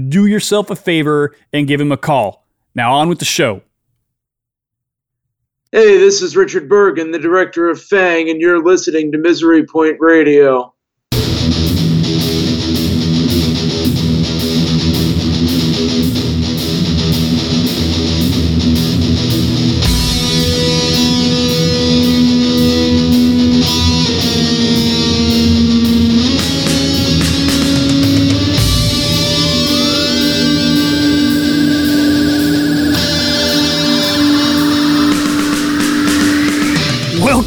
[0.08, 2.46] Do yourself a favor and give him a call.
[2.76, 3.64] Now on with the show.
[5.72, 9.98] Hey, this is Richard Bergen, the director of Fang, and you're listening to Misery Point
[10.00, 10.74] Radio.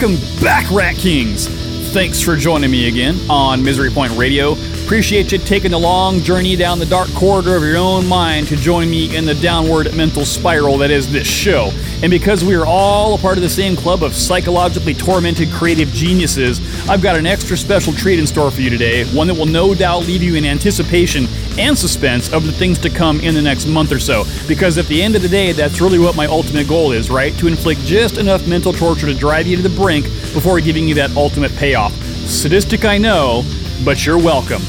[0.03, 1.47] Welcome back, Rat Kings.
[1.93, 4.57] Thanks for joining me again on Misery Point Radio.
[4.85, 8.57] Appreciate you taking the long journey down the dark corridor of your own mind to
[8.57, 11.71] join me in the downward mental spiral that is this show.
[12.03, 15.89] And because we are all a part of the same club of psychologically tormented creative
[15.93, 19.47] geniuses, I've got an extra special treat in store for you today, one that will
[19.47, 21.27] no doubt leave you in anticipation
[21.59, 24.25] and suspense of the things to come in the next month or so.
[24.47, 27.33] Because at the end of the day, that's really what my ultimate goal is, right?
[27.39, 30.95] To inflict just enough mental torture to drive you to the brink before giving you
[30.97, 31.95] that ultimate payoff.
[32.27, 33.43] Sadistic, I know,
[33.87, 34.61] but you're welcome.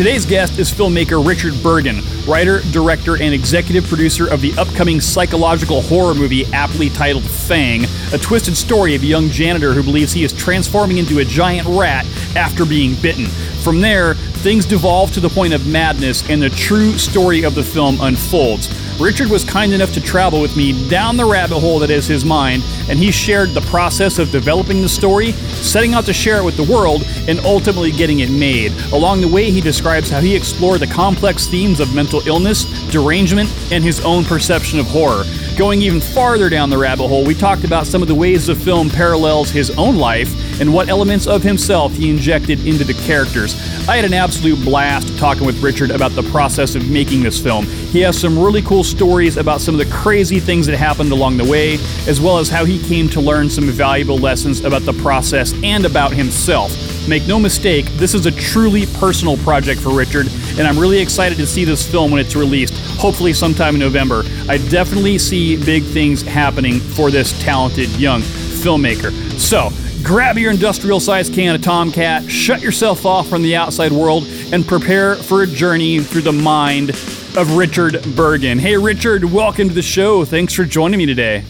[0.00, 5.82] Today's guest is filmmaker Richard Bergen, writer, director, and executive producer of the upcoming psychological
[5.82, 7.84] horror movie aptly titled Fang,
[8.14, 11.68] a twisted story of a young janitor who believes he is transforming into a giant
[11.68, 13.26] rat after being bitten.
[13.62, 17.62] From there, things devolve to the point of madness, and the true story of the
[17.62, 18.68] film unfolds.
[19.00, 22.22] Richard was kind enough to travel with me down the rabbit hole that is his
[22.22, 26.44] mind, and he shared the process of developing the story, setting out to share it
[26.44, 28.72] with the world, and ultimately getting it made.
[28.92, 33.50] Along the way, he describes how he explored the complex themes of mental illness, derangement,
[33.72, 35.24] and his own perception of horror.
[35.60, 38.54] Going even farther down the rabbit hole, we talked about some of the ways the
[38.54, 43.54] film parallels his own life and what elements of himself he injected into the characters.
[43.86, 47.66] I had an absolute blast talking with Richard about the process of making this film.
[47.66, 51.36] He has some really cool stories about some of the crazy things that happened along
[51.36, 51.74] the way,
[52.08, 55.84] as well as how he came to learn some valuable lessons about the process and
[55.84, 56.72] about himself.
[57.08, 60.28] Make no mistake, this is a truly personal project for Richard,
[60.58, 64.22] and I'm really excited to see this film when it's released, hopefully sometime in November.
[64.48, 69.12] I definitely see big things happening for this talented young filmmaker.
[69.38, 69.70] So,
[70.04, 74.66] grab your industrial sized can of Tomcat, shut yourself off from the outside world, and
[74.66, 78.58] prepare for a journey through the mind of Richard Bergen.
[78.58, 80.24] Hey, Richard, welcome to the show.
[80.24, 81.44] Thanks for joining me today.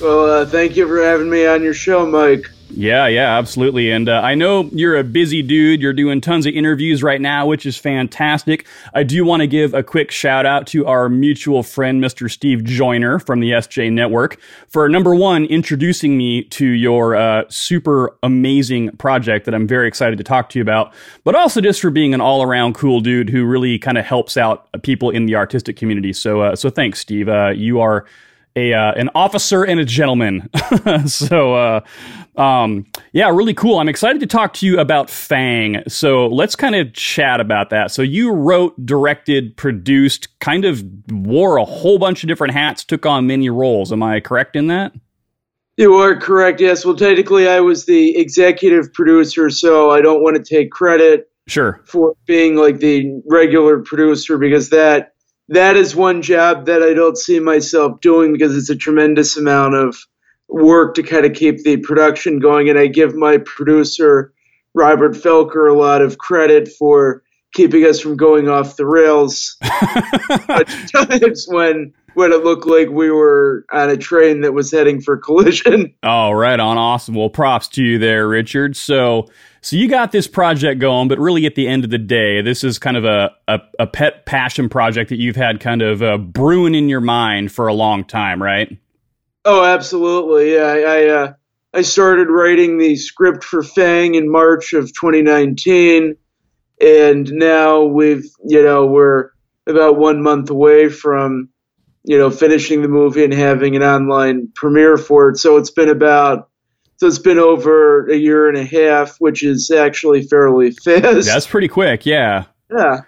[0.00, 2.50] Well, uh, thank you for having me on your show, Mike.
[2.70, 3.90] Yeah, yeah, absolutely.
[3.90, 5.80] And uh, I know you're a busy dude.
[5.80, 8.66] You're doing tons of interviews right now, which is fantastic.
[8.92, 12.30] I do want to give a quick shout out to our mutual friend, Mr.
[12.30, 18.14] Steve Joyner from the SJ Network, for number one, introducing me to your uh, super
[18.22, 20.92] amazing project that I'm very excited to talk to you about,
[21.24, 24.36] but also just for being an all around cool dude who really kind of helps
[24.36, 26.12] out people in the artistic community.
[26.12, 27.28] So, uh, so thanks, Steve.
[27.28, 28.04] Uh, you are
[28.58, 30.48] a uh, an officer and a gentleman.
[31.06, 31.80] so uh,
[32.38, 33.78] um, yeah, really cool.
[33.78, 35.82] I'm excited to talk to you about Fang.
[35.88, 37.90] So let's kind of chat about that.
[37.90, 43.04] So you wrote, directed, produced, kind of wore a whole bunch of different hats, took
[43.06, 43.92] on many roles.
[43.92, 44.92] Am I correct in that?
[45.76, 46.60] You are correct.
[46.60, 46.84] Yes.
[46.84, 51.80] Well, technically, I was the executive producer, so I don't want to take credit Sure.
[51.86, 55.14] for being like the regular producer because that
[55.48, 59.74] that is one job that I don't see myself doing because it's a tremendous amount
[59.74, 59.96] of
[60.48, 62.68] work to kind of keep the production going.
[62.68, 64.32] And I give my producer
[64.74, 67.22] Robert Felker a lot of credit for
[67.54, 73.10] keeping us from going off the rails at times when when it looked like we
[73.10, 75.94] were on a train that was heading for collision.
[76.02, 76.76] Oh, right on.
[76.76, 77.14] Awesome.
[77.14, 78.76] Well, props to you there, Richard.
[78.76, 79.28] So,
[79.68, 82.64] so you got this project going, but really at the end of the day, this
[82.64, 86.16] is kind of a, a, a pet passion project that you've had kind of uh,
[86.16, 88.74] brewing in your mind for a long time, right?
[89.44, 90.54] Oh, absolutely.
[90.54, 91.32] Yeah, I I, uh,
[91.74, 96.16] I started writing the script for Fang in March of 2019,
[96.80, 99.32] and now we've you know we're
[99.66, 101.50] about one month away from
[102.04, 105.36] you know finishing the movie and having an online premiere for it.
[105.36, 106.48] So it's been about
[106.98, 111.26] so it's been over a year and a half, which is actually fairly fast.
[111.26, 112.44] That's pretty quick, yeah.
[112.70, 113.02] Yeah.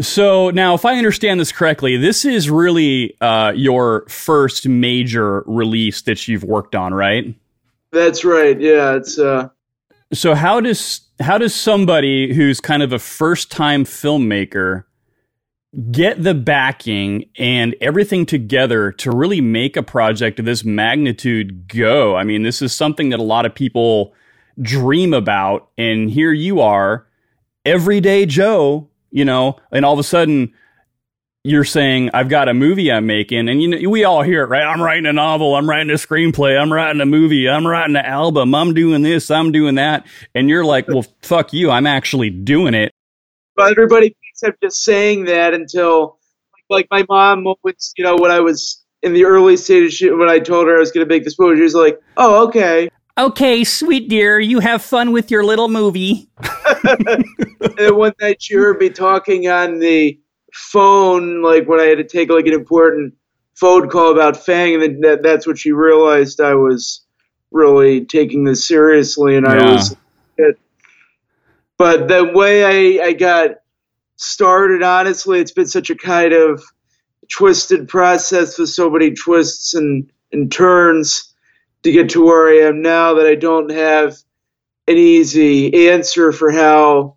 [0.00, 6.02] So now, if I understand this correctly, this is really uh, your first major release
[6.02, 7.34] that you've worked on, right?
[7.90, 8.58] That's right.
[8.60, 9.18] Yeah, it's.
[9.18, 9.48] Uh,
[10.12, 14.84] so how does how does somebody who's kind of a first time filmmaker
[15.90, 22.16] get the backing and everything together to really make a project of this magnitude go?
[22.16, 24.14] I mean, this is something that a lot of people
[24.60, 27.06] dream about, and here you are,
[27.64, 30.54] everyday Joe you know, and all of a sudden
[31.42, 34.48] you're saying I've got a movie I'm making, and you know we all hear it,
[34.48, 34.62] right?
[34.62, 38.04] I'm writing a novel, I'm writing a screenplay, I'm writing a movie, I'm writing an
[38.04, 42.30] album, I'm doing this, I'm doing that, and you're like, well, fuck you, I'm actually
[42.30, 42.92] doing it.
[43.56, 46.18] But everybody thinks I'm just saying that until,
[46.68, 50.38] like, my mom was, you know, when I was in the early stages, when I
[50.38, 52.90] told her I was going to make this movie, she was like, oh, okay.
[53.18, 56.30] Okay, sweet dear, you have fun with your little movie.
[57.78, 60.18] and one night she heard me talking on the
[60.54, 63.14] phone, like when I had to take like an important
[63.56, 67.04] phone call about Fang, and then that, that's what she realized I was
[67.50, 69.52] really taking this seriously, and yeah.
[69.52, 69.96] I was.
[71.76, 73.59] But the way I, I got
[74.20, 76.62] started, honestly, it's been such a kind of
[77.30, 81.34] twisted process with so many twists and, and turns
[81.82, 84.16] to get to where I am now that I don't have
[84.86, 87.16] an easy answer for how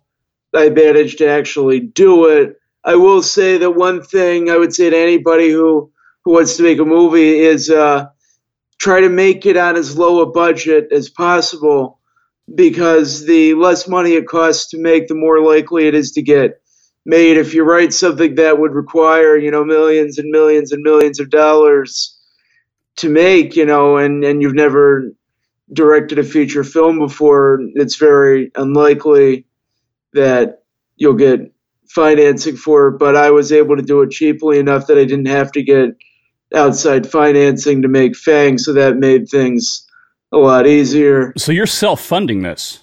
[0.54, 2.56] I managed to actually do it.
[2.84, 5.90] I will say that one thing I would say to anybody who,
[6.24, 8.06] who wants to make a movie is uh,
[8.78, 12.00] try to make it on as low a budget as possible
[12.54, 16.60] because the less money it costs to make, the more likely it is to get
[17.04, 17.36] made.
[17.36, 21.30] If you write something that would require, you know, millions and millions and millions of
[21.30, 22.18] dollars,
[22.96, 25.12] to make, you know, and, and you've never
[25.72, 29.46] directed a feature film before, it's very unlikely
[30.12, 30.62] that
[30.96, 31.52] you'll get
[31.88, 32.98] financing for it.
[32.98, 35.96] But I was able to do it cheaply enough that I didn't have to get
[36.54, 39.86] outside financing to make Fang, so that made things
[40.32, 41.32] a lot easier.
[41.36, 42.80] So you're self funding this?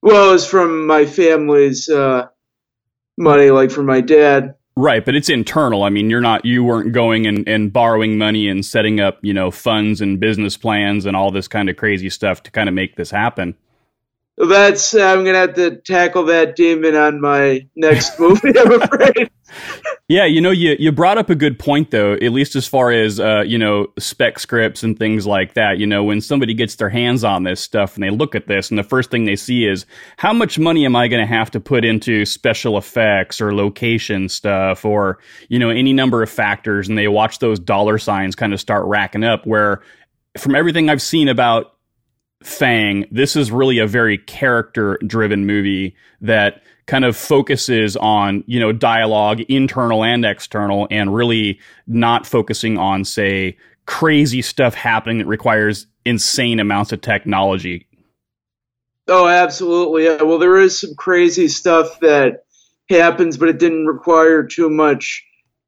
[0.00, 2.26] Well, it was from my family's uh,
[3.18, 4.54] money, like from my dad.
[4.76, 5.82] Right, but it's internal.
[5.82, 9.34] I mean, you're not you weren't going and, and borrowing money and setting up, you
[9.34, 12.74] know, funds and business plans and all this kind of crazy stuff to kind of
[12.76, 13.56] make this happen.
[14.38, 18.56] That's I'm gonna have to tackle that demon on my next movie.
[18.56, 19.30] I'm afraid.
[20.08, 22.12] yeah, you know, you you brought up a good point though.
[22.12, 25.78] At least as far as uh, you know, spec scripts and things like that.
[25.78, 28.70] You know, when somebody gets their hands on this stuff and they look at this,
[28.70, 29.86] and the first thing they see is
[30.18, 34.28] how much money am I going to have to put into special effects or location
[34.28, 35.18] stuff or
[35.48, 38.84] you know any number of factors, and they watch those dollar signs kind of start
[38.86, 39.46] racking up.
[39.46, 39.82] Where
[40.36, 41.72] from everything I've seen about
[42.42, 48.60] Fang, this is really a very character driven movie that kind of focuses on, you
[48.60, 53.56] know, dialogue, internal and external, and really not focusing on, say,
[53.86, 57.86] crazy stuff happening that requires insane amounts of technology.
[59.08, 60.04] Oh, absolutely.
[60.04, 60.22] Yeah.
[60.22, 62.44] Well, there is some crazy stuff that
[62.88, 65.24] happens, but it didn't require too much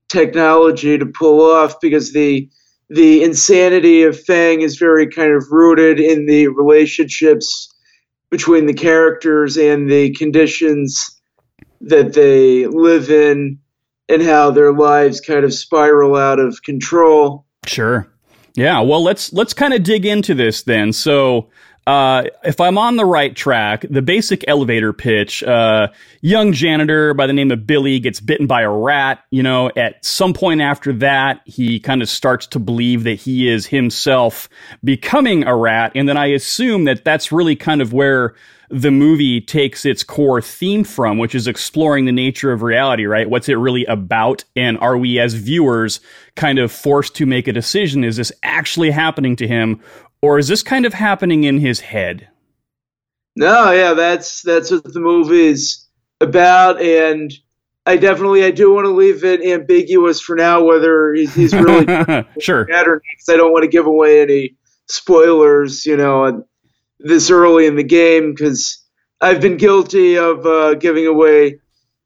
[0.08, 2.48] technology to pull off because the
[2.90, 7.72] the insanity of Fang is very kind of rooted in the relationships
[8.30, 11.20] between the characters and the conditions
[11.80, 13.58] that they live in
[14.08, 17.46] and how their lives kind of spiral out of control.
[17.64, 18.08] Sure.
[18.56, 20.92] Yeah, well let's let's kind of dig into this then.
[20.92, 21.48] So
[21.86, 25.88] uh, if I'm on the right track, the basic elevator pitch, uh,
[26.20, 29.24] young janitor by the name of Billy gets bitten by a rat.
[29.30, 33.48] You know, at some point after that, he kind of starts to believe that he
[33.48, 34.48] is himself
[34.84, 35.92] becoming a rat.
[35.94, 38.34] And then I assume that that's really kind of where
[38.70, 43.28] the movie takes its core theme from, which is exploring the nature of reality, right?
[43.28, 44.44] What's it really about?
[44.54, 45.98] And are we as viewers
[46.36, 48.04] kind of forced to make a decision?
[48.04, 49.80] Is this actually happening to him?
[50.22, 52.28] Or is this kind of happening in his head?
[53.36, 55.86] No, yeah, that's that's what the movie is
[56.20, 57.32] about, and
[57.86, 61.86] I definitely I do want to leave it ambiguous for now whether he's, he's really
[62.40, 64.56] sure because I don't want to give away any
[64.88, 66.44] spoilers, you know,
[66.98, 68.84] this early in the game because
[69.20, 71.60] I've been guilty of uh, giving away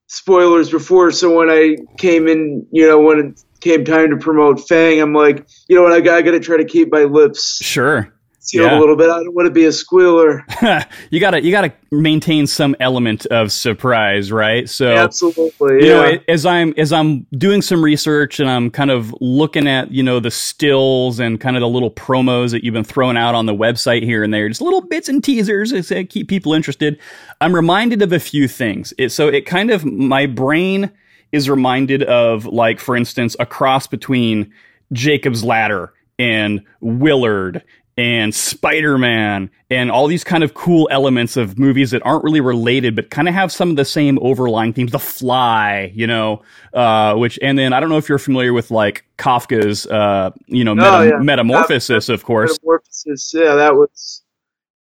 [0.07, 1.11] spoilers before.
[1.11, 5.47] So when I came in, you know, when came time to promote Fang, I'm like,
[5.69, 8.13] you know what, I got, I got to try to keep my lips Sure.
[8.41, 8.79] sealed Yeah.
[8.79, 9.09] a little bit.
[9.09, 10.45] I don't want to be a squealer.
[11.11, 14.69] you gotta you gotta maintain some element of surprise, right?
[14.69, 15.77] So Absolutely.
[15.85, 16.11] you yeah.
[16.11, 20.03] know as i'm as i'm doing some research and i'm kind of looking at you
[20.03, 23.47] know the stills and kind of the little promos that you've been throwing out on
[23.47, 26.99] the website here and there just little bits and teasers to keep people interested
[27.41, 30.91] i'm reminded of a few things it, so it kind of my brain
[31.35, 34.53] is reminded of like for instance a cross between
[34.93, 37.63] jacob's ladder and willard
[37.97, 42.97] and Spider-Man and all these kind of cool elements of movies that aren't really related
[42.97, 44.91] but kind of have some of the same overlying themes.
[44.91, 48.73] The Fly, you know, uh, which and then I don't know if you're familiar with
[48.73, 51.19] like Kafka's, uh, you know, meta- Oh, yeah.
[51.19, 52.59] Metamorphosis, of course.
[52.63, 53.33] Metamorphosis.
[53.33, 54.23] Yeah, that was.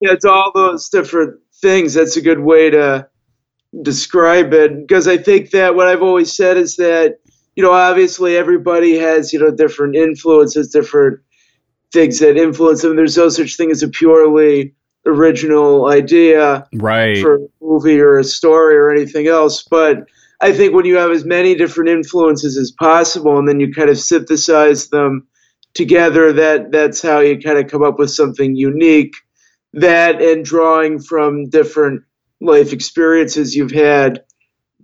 [0.00, 1.95] Yeah, it's all those different things.
[1.95, 3.09] That's a good way to
[3.83, 4.87] describe it.
[4.87, 7.19] Because I think that what I've always said is that,
[7.57, 11.21] you know, obviously everybody has, you know, different influences, different
[11.93, 12.97] things that influence them.
[12.97, 14.75] There's no such thing as a purely
[15.07, 17.19] original idea Right.
[17.21, 19.65] for a movie or a story or anything else.
[19.69, 20.05] But
[20.41, 23.91] I think when you have as many different influences as possible and then you kind
[23.91, 25.27] of synthesize them
[25.75, 29.15] together, that that's how you kind of come up with something unique.
[29.73, 32.03] That and drawing from different
[32.40, 34.23] life experiences you've had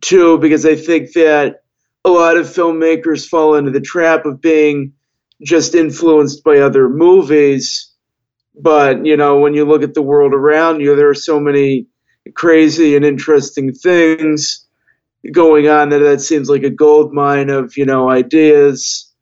[0.01, 1.63] too, because I think that
[2.05, 4.93] a lot of filmmakers fall into the trap of being
[5.43, 7.93] just influenced by other movies.
[8.59, 11.87] But, you know, when you look at the world around you, there are so many
[12.35, 14.67] crazy and interesting things
[15.33, 19.13] going on that that seems like a gold mine of, you know, ideas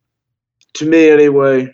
[0.73, 1.73] to me anyway.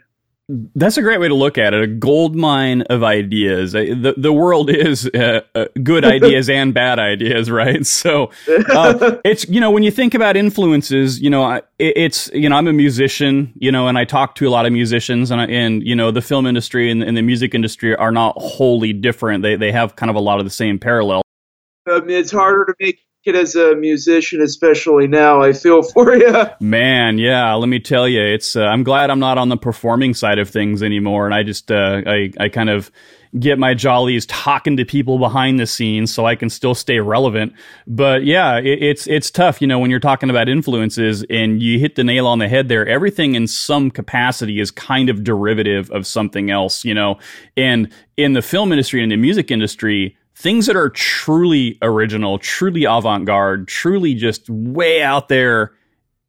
[0.76, 1.82] That's a great way to look at it.
[1.84, 3.72] A gold mine of ideas.
[3.72, 7.86] The the world is uh, uh, good ideas and bad ideas, right?
[7.86, 12.50] So uh, it's you know when you think about influences, you know I, it's you
[12.50, 15.40] know I'm a musician, you know, and I talk to a lot of musicians, and
[15.42, 18.94] I, and you know the film industry and, and the music industry are not wholly
[18.94, 19.44] different.
[19.44, 21.24] They they have kind of a lot of the same parallels.
[21.88, 25.42] I mean, it's harder to make it as a musician, especially now.
[25.42, 26.46] I feel for you.
[26.60, 28.56] Man, yeah, let me tell you, it's.
[28.56, 31.72] Uh, I'm glad I'm not on the performing side of things anymore, and I just,
[31.72, 32.92] uh, I, I kind of
[33.40, 37.54] get my jollies talking to people behind the scenes, so I can still stay relevant.
[37.88, 41.80] But yeah, it, it's it's tough, you know, when you're talking about influences, and you
[41.80, 42.88] hit the nail on the head there.
[42.88, 47.20] Everything in some capacity is kind of derivative of something else, you know,
[47.56, 52.84] and in the film industry and the music industry things that are truly original, truly
[52.86, 55.74] avant garde, truly just way out there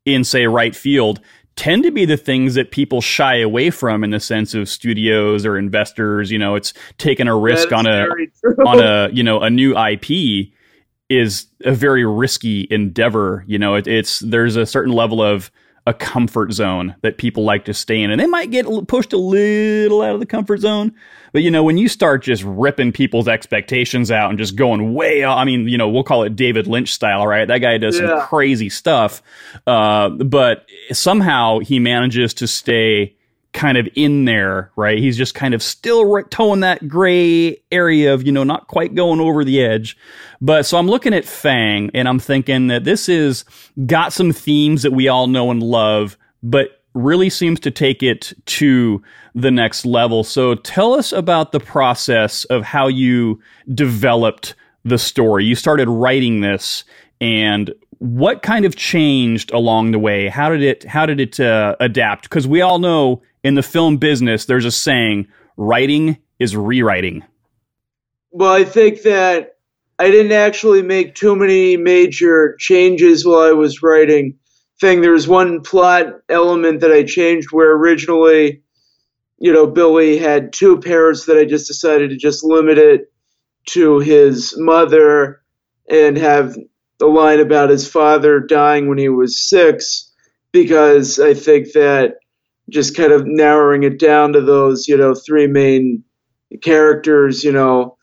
[0.04, 1.21] in, say, right field
[1.57, 5.45] tend to be the things that people shy away from in the sense of studios
[5.45, 6.31] or investors.
[6.31, 8.07] You know, it's taking a risk on a
[8.66, 10.50] on a you know a new IP
[11.09, 13.45] is a very risky endeavor.
[13.47, 15.50] You know, it, it's there's a certain level of
[15.86, 19.16] a comfort zone that people like to stay in, and they might get pushed a
[19.16, 20.94] little out of the comfort zone.
[21.32, 25.24] But you know, when you start just ripping people's expectations out and just going way,
[25.24, 27.46] I mean, you know, we'll call it David Lynch style, right?
[27.46, 29.22] That guy does some crazy stuff,
[29.66, 33.16] uh, but somehow he manages to stay
[33.52, 34.99] kind of in there, right?
[34.99, 38.94] He's just kind of still right, towing that gray area of, you know, not quite
[38.94, 39.97] going over the edge.
[40.40, 43.44] But so I'm looking at Fang and I'm thinking that this is
[43.87, 48.32] got some themes that we all know and love, but really seems to take it
[48.47, 49.02] to
[49.35, 50.25] the next level.
[50.25, 53.40] So tell us about the process of how you
[53.75, 54.54] developed
[54.85, 55.44] the story.
[55.44, 56.85] You started writing this
[57.21, 60.28] and what kind of changed along the way?
[60.28, 62.25] How did it how did it uh, adapt?
[62.25, 67.25] Because we all know in the film business there's a saying, writing is rewriting.
[68.30, 69.56] Well, I think that
[69.99, 74.38] I didn't actually make too many major changes while I was writing.
[74.80, 78.62] Thing there was one plot element that I changed where originally,
[79.38, 83.12] you know, Billy had two parents that I just decided to just limit it
[83.66, 85.42] to his mother
[85.88, 86.56] and have
[86.99, 90.11] the line about his father dying when he was six
[90.52, 92.16] because I think that
[92.72, 96.02] just kind of narrowing it down to those, you know, three main
[96.62, 97.96] characters, you know,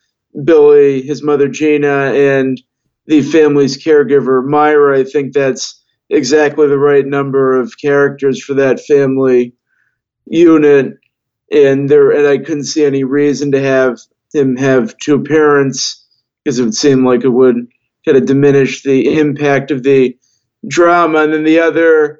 [0.43, 2.61] Billy, his mother Gina, and
[3.07, 4.99] the family's caregiver Myra.
[4.99, 9.53] I think that's exactly the right number of characters for that family
[10.25, 10.93] unit.
[11.51, 13.97] And there, and I couldn't see any reason to have
[14.33, 16.05] him have two parents
[16.43, 17.67] because it would seem like it would
[18.05, 20.15] kind of diminish the impact of the
[20.67, 21.23] drama.
[21.23, 22.18] And then the other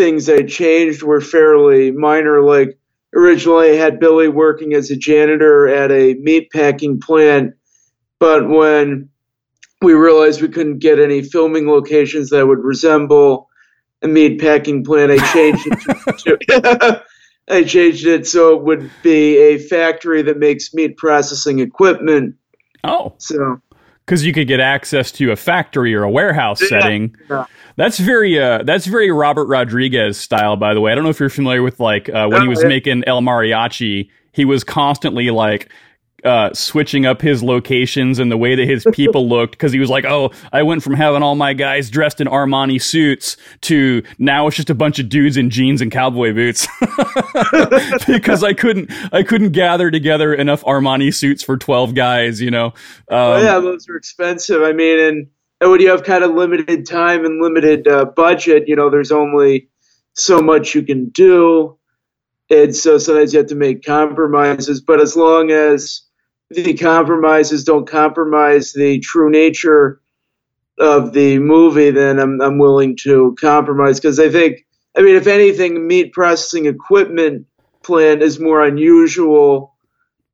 [0.00, 2.78] things I changed were fairly minor, like
[3.14, 7.52] originally I had Billy working as a janitor at a meat packing plant,
[8.18, 9.10] but when
[9.82, 13.50] we realized we couldn't get any filming locations that would resemble
[14.00, 15.12] a meat packing plant.
[15.12, 17.04] I changed it to, to
[17.50, 22.36] I changed it so it would be a factory that makes meat processing equipment.
[22.84, 23.60] Oh, So
[24.06, 26.68] because you could get access to a factory or a warehouse Yeah.
[26.68, 27.16] setting.
[27.28, 27.44] Yeah.
[27.76, 30.92] That's very uh, that's very Robert Rodriguez style, by the way.
[30.92, 32.68] I don't know if you're familiar with like uh, when he Oh, was yeah.
[32.68, 35.70] making El Mariachi, he was constantly like
[36.24, 39.90] uh, switching up his locations and the way that his people looked because he was
[39.90, 44.46] like, "Oh, I went from having all my guys dressed in Armani suits to now
[44.46, 46.66] it's just a bunch of dudes in jeans and cowboy boots."
[48.06, 52.66] because I couldn't I couldn't gather together enough Armani suits for 12 guys, you know.
[53.08, 54.62] Um, Oh yeah, those are expensive.
[54.62, 55.26] I mean, and,
[55.60, 59.12] and when you have kind of limited time and limited uh, budget, you know, there's
[59.12, 59.68] only
[60.14, 61.78] so much you can do,
[62.50, 64.80] and so sometimes you have to make compromises.
[64.80, 66.02] But as long as
[66.50, 70.00] the compromises don't compromise the true nature
[70.78, 74.66] of the movie, then I'm I'm willing to compromise because I think,
[74.96, 77.46] I mean, if anything, meat processing equipment
[77.82, 79.74] plant is more unusual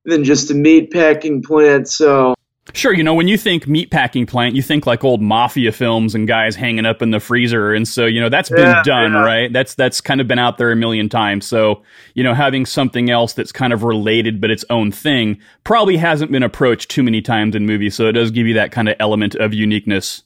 [0.05, 1.89] than just a meat packing plant.
[1.89, 2.35] So.
[2.75, 6.27] Sure, you know, when you think meatpacking plant, you think like old mafia films and
[6.29, 7.73] guys hanging up in the freezer.
[7.73, 9.19] And so, you know, that's been Yeah, done, yeah.
[9.19, 9.53] right?
[9.53, 11.47] That's that's kind of been out there a million times.
[11.47, 11.83] So,
[12.15, 16.33] you know, having something else that's kind of related but its own thing probably hasn't
[16.33, 17.95] been approached too many times in movies.
[17.95, 20.23] So it does give you that kind of element of uniqueness.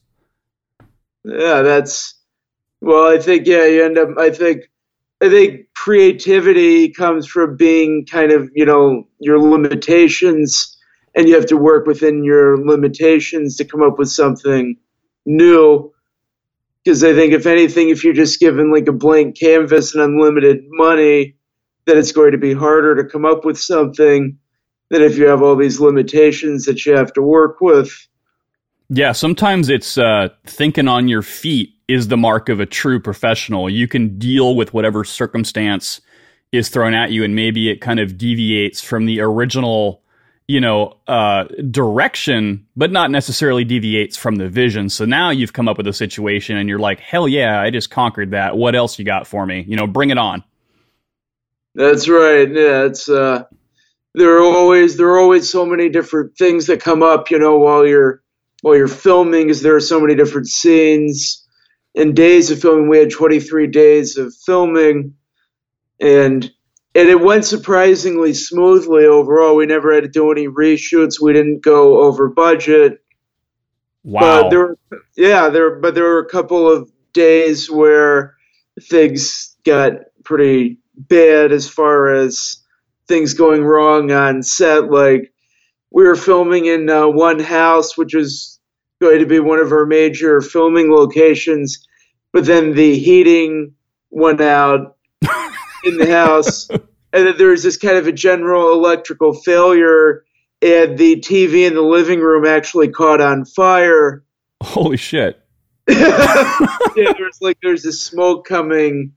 [1.25, 2.15] Yeah, that's
[2.81, 4.71] well, I think yeah, you end up I think
[5.21, 10.77] I think creativity comes from being kind of, you know, your limitations
[11.15, 14.77] and you have to work within your limitations to come up with something
[15.27, 15.93] new.
[16.85, 20.65] Because I think if anything, if you're just given like a blank canvas and unlimited
[20.69, 21.37] money,
[21.87, 24.39] then it's going to be harder to come up with something
[24.91, 28.09] than if you have all these limitations that you have to work with.
[28.89, 33.71] Yeah, sometimes it's uh, thinking on your feet is the mark of a true professional.
[33.71, 36.01] You can deal with whatever circumstance
[36.53, 40.03] is thrown at you, and maybe it kind of deviates from the original,
[40.51, 44.89] you know, uh, direction, but not necessarily deviates from the vision.
[44.89, 47.91] So now you've come up with a situation, and you're like, "Hell yeah, I just
[47.91, 48.57] conquered that.
[48.57, 49.65] What else you got for me?
[49.69, 50.43] You know, bring it on."
[51.77, 52.51] That's right.
[52.51, 53.45] Yeah, it's uh
[54.15, 57.57] there are always there are always so many different things that come up, you know,
[57.59, 58.21] while you're
[58.63, 61.47] while you're filming is there are so many different scenes
[61.95, 62.89] and days of filming.
[62.89, 65.15] We had 23 days of filming
[66.01, 66.51] and
[66.95, 69.57] and it went surprisingly smoothly overall.
[69.57, 71.21] We never had to do any reshoots.
[71.21, 73.03] We didn't go over budget.
[74.03, 74.21] Wow.
[74.21, 74.79] But there, were,
[75.17, 78.35] yeah, there, but there were a couple of days where
[78.83, 79.93] things got
[80.25, 82.57] pretty bad as far as
[83.07, 84.91] things going wrong on set.
[84.91, 85.33] Like
[85.91, 88.59] we were filming in uh, one house, which was
[89.01, 91.87] going to be one of our major filming locations,
[92.33, 93.75] but then the heating
[94.11, 94.97] went out
[95.85, 100.25] in the house, and then there was this kind of a general electrical failure.
[100.63, 104.23] And the TV in the living room actually caught on fire.
[104.63, 105.41] Holy shit.
[105.89, 109.13] yeah, there's like there's this smoke coming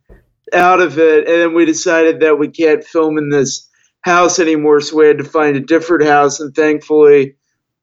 [0.53, 3.69] out of it, and then we decided that we can't film in this
[4.01, 7.35] house anymore, so we had to find a different house, and thankfully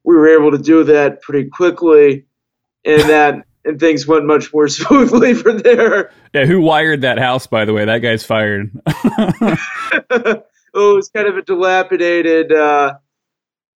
[0.05, 2.27] we were able to do that pretty quickly,
[2.85, 6.13] and that and things went much more smoothly from there.
[6.35, 7.47] Yeah, who wired that house?
[7.47, 8.71] By the way, that guy's fired.
[10.73, 12.95] Oh, it was kind of a dilapidated uh,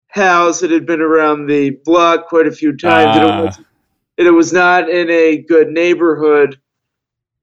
[0.08, 3.16] house that had been around the block quite a few times.
[3.16, 3.38] and, Ah.
[3.40, 3.56] it was,
[4.18, 6.60] and it was not in a good neighborhood.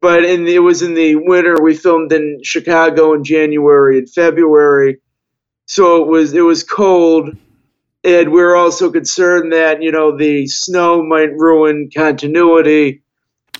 [0.02, 1.58] But in the, it was in the winter.
[1.62, 5.00] We filmed in Chicago in January and February,
[5.66, 7.36] so it was it was cold,
[8.04, 13.02] and we're also concerned that you know the snow might ruin continuity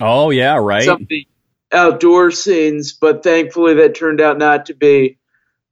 [0.02, 0.84] oh yeah, right.
[0.84, 1.28] some of the
[1.72, 5.18] outdoor scenes, but thankfully that turned out not to be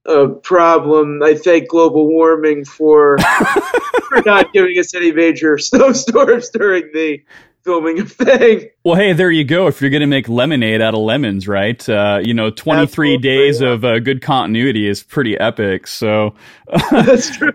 [0.06, 1.22] a problem.
[1.24, 3.18] I thank global warming for
[4.10, 7.24] for not giving us any major snowstorms during the
[7.68, 8.70] filming of Fang.
[8.86, 9.68] Well, hey, there you go.
[9.68, 11.88] If you're going to make lemonade out of lemons, right?
[11.88, 15.86] Uh, you know, 23 Absolutely, days of uh, good continuity is pretty epic.
[15.86, 16.34] So,
[16.92, 17.52] That's true.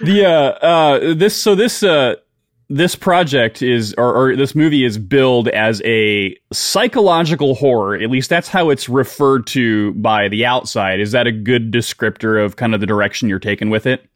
[0.00, 2.14] the uh, uh, this so this uh,
[2.68, 7.96] this project is or, or this movie is billed as a psychological horror.
[7.96, 11.00] At least that's how it's referred to by the outside.
[11.00, 14.06] Is that a good descriptor of kind of the direction you're taking with it?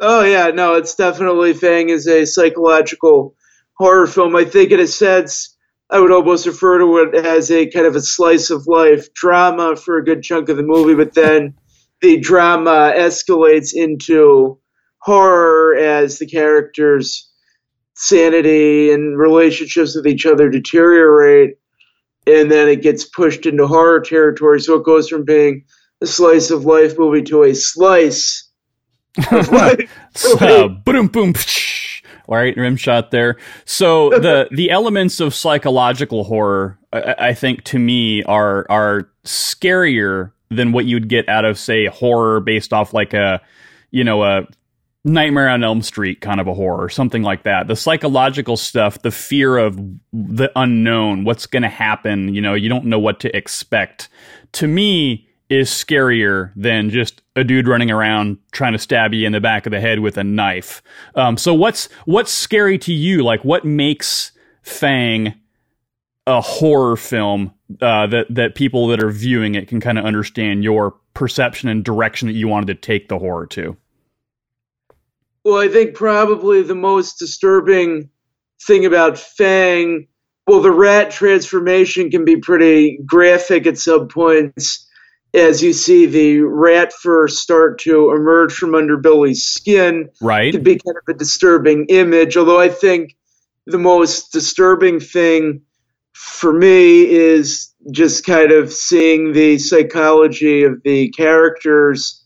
[0.00, 3.36] Oh yeah, no, it's definitely Fang is a psychological
[3.82, 4.36] horror film.
[4.36, 5.56] I think in a sense
[5.90, 9.76] I would almost refer to it as a kind of a slice of life drama
[9.76, 11.54] for a good chunk of the movie, but then
[12.00, 14.58] the drama escalates into
[14.98, 17.28] horror as the characters'
[17.94, 21.58] sanity and relationships with each other deteriorate.
[22.26, 24.60] and then it gets pushed into horror territory.
[24.60, 25.64] So it goes from being
[26.00, 28.48] a slice of life movie to a slice
[29.32, 29.90] of life.
[30.14, 31.34] so, boom, boom.
[32.28, 33.36] All right, rim shot there.
[33.64, 40.32] So the the elements of psychological horror, I, I think, to me, are are scarier
[40.50, 43.40] than what you'd get out of, say, horror based off like a,
[43.90, 44.46] you know, a
[45.04, 47.66] Nightmare on Elm Street kind of a horror, something like that.
[47.66, 49.76] The psychological stuff, the fear of
[50.12, 54.08] the unknown, what's going to happen, you know, you don't know what to expect.
[54.52, 59.32] To me, is scarier than just a dude running around trying to stab you in
[59.32, 60.82] the back of the head with a knife.
[61.14, 63.22] Um, so what's what's scary to you?
[63.22, 65.34] Like what makes Fang
[66.26, 70.62] a horror film uh, that that people that are viewing it can kind of understand
[70.62, 73.76] your perception and direction that you wanted to take the horror to?
[75.44, 78.10] Well, I think probably the most disturbing
[78.64, 80.06] thing about Fang,
[80.46, 84.86] well, the rat transformation can be pretty graphic at some points
[85.34, 90.10] as you see the rat fur start to emerge from under Billy's skin.
[90.20, 90.52] Right.
[90.52, 93.16] Can be kind of a disturbing image, although I think
[93.66, 95.62] the most disturbing thing
[96.12, 102.22] for me is just kind of seeing the psychology of the characters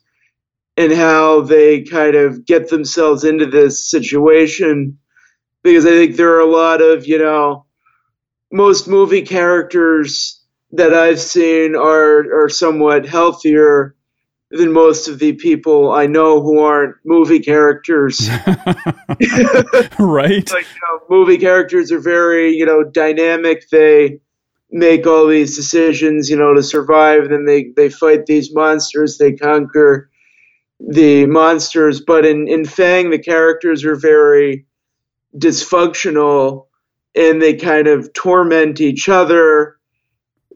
[0.76, 4.98] and how they kind of get themselves into this situation.
[5.62, 7.64] Because I think there are a lot of, you know,
[8.52, 10.35] most movie characters
[10.72, 13.94] that I've seen are are somewhat healthier
[14.50, 18.28] than most of the people I know who aren't movie characters.
[19.98, 20.50] right.
[20.52, 23.68] like you know, movie characters are very you know dynamic.
[23.70, 24.20] They
[24.70, 27.28] make all these decisions you know to survive.
[27.28, 29.18] Then they they fight these monsters.
[29.18, 30.10] They conquer
[30.80, 32.00] the monsters.
[32.00, 34.66] But in in Fang, the characters are very
[35.36, 36.66] dysfunctional
[37.14, 39.75] and they kind of torment each other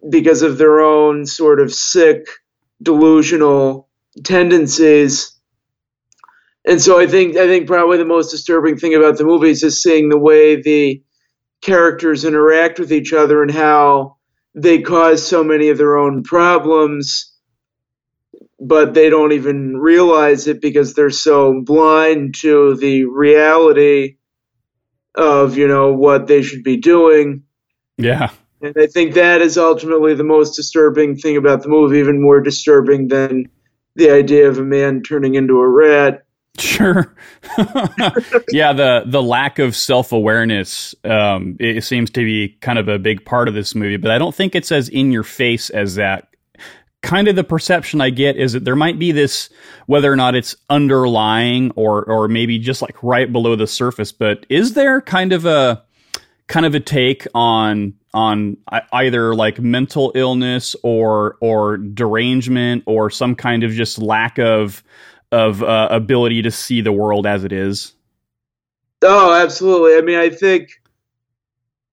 [0.08, 2.26] because of their own sort of sick,
[2.82, 3.88] delusional
[4.24, 5.36] tendencies.
[6.66, 9.82] And so I think I think probably the most disturbing thing about the movie is
[9.82, 11.02] seeing the way the
[11.62, 14.16] characters interact with each other and how
[14.54, 17.32] they cause so many of their own problems,
[18.58, 24.16] but they don't even realize it because they're so blind to the reality
[25.14, 27.44] of, you know, what they should be doing.
[27.96, 28.30] Yeah.
[28.62, 32.40] And I think that is ultimately the most disturbing thing about the movie, even more
[32.40, 33.48] disturbing than
[33.96, 36.24] the idea of a man turning into a rat.
[36.58, 37.14] Sure.
[38.50, 42.98] yeah, the the lack of self awareness um, it seems to be kind of a
[42.98, 45.94] big part of this movie, but I don't think it's as in your face as
[45.94, 46.26] that.
[47.02, 49.48] Kind of the perception I get is that there might be this,
[49.86, 54.44] whether or not it's underlying or or maybe just like right below the surface, but
[54.50, 55.82] is there kind of a
[56.50, 58.56] kind of a take on on
[58.92, 64.82] either like mental illness or or derangement or some kind of just lack of
[65.30, 67.94] of uh, ability to see the world as it is.
[69.02, 69.96] Oh, absolutely.
[69.96, 70.82] I mean, I think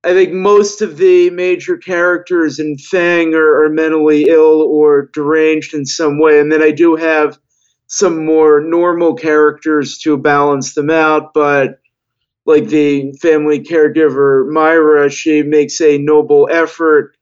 [0.03, 5.75] I think most of the major characters in Fang are, are mentally ill or deranged
[5.75, 7.37] in some way, and then I do have
[7.85, 11.79] some more normal characters to balance them out, but
[12.47, 17.15] like the family caregiver Myra, she makes a noble effort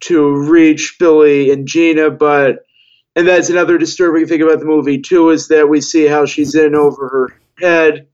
[0.00, 2.64] to reach Billy and Gina, but
[3.14, 6.54] and that's another disturbing thing about the movie too is that we see how she's
[6.54, 8.08] in over her head,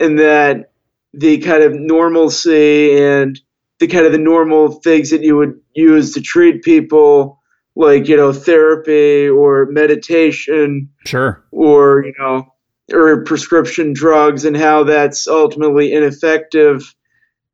[0.00, 0.72] and that
[1.12, 3.38] the kind of normalcy and
[3.78, 7.38] the kind of the normal things that you would use to treat people
[7.76, 11.44] like you know therapy or meditation sure.
[11.50, 12.51] or you know
[12.92, 16.94] or prescription drugs and how that's ultimately ineffective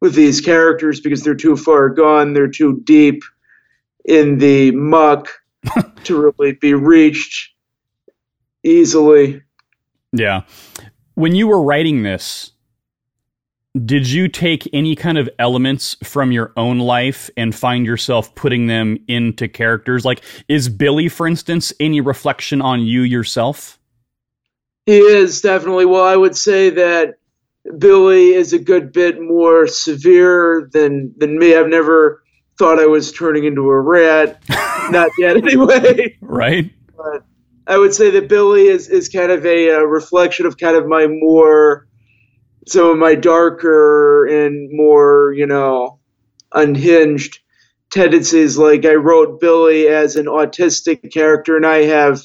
[0.01, 3.22] with these characters because they're too far gone, they're too deep
[4.05, 5.29] in the muck
[6.05, 7.51] to really be reached
[8.62, 9.42] easily.
[10.12, 10.42] Yeah.
[11.14, 12.53] When you were writing this,
[13.85, 18.66] did you take any kind of elements from your own life and find yourself putting
[18.66, 20.05] them into characters?
[20.05, 23.77] Like, is Billy, for instance, any reflection on you yourself?
[24.88, 25.85] He is definitely.
[25.85, 27.16] Well, I would say that
[27.77, 31.55] Billy is a good bit more severe than than me.
[31.55, 32.22] I've never
[32.59, 34.42] thought I was turning into a rat.
[34.90, 36.16] Not yet, anyway.
[36.22, 36.70] Right.
[36.96, 37.22] But
[37.66, 40.87] I would say that Billy is is kind of a, a reflection of kind of
[40.87, 41.87] my more
[42.66, 46.01] some of my darker and more you know
[46.55, 47.40] unhinged
[47.92, 48.57] tendencies.
[48.57, 52.22] Like I wrote Billy as an autistic character, and I have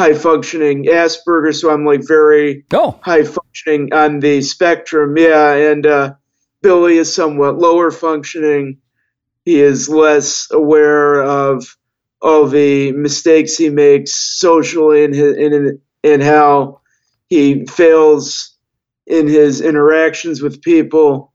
[0.00, 2.98] high functioning Asperger, so I'm like very oh.
[3.02, 5.14] high functioning on the spectrum.
[5.18, 6.14] Yeah, and uh,
[6.62, 8.78] Billy is somewhat lower functioning
[9.44, 11.76] he is less aware of
[12.22, 16.80] all the mistakes he makes socially and in, in, how
[17.28, 18.56] he fails
[19.06, 21.32] in his interactions with people.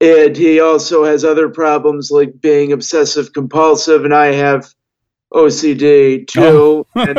[0.00, 4.72] And he also has other problems like being obsessive compulsive, and I have
[5.32, 6.40] OCD too.
[6.40, 6.86] Oh.
[6.94, 7.18] and,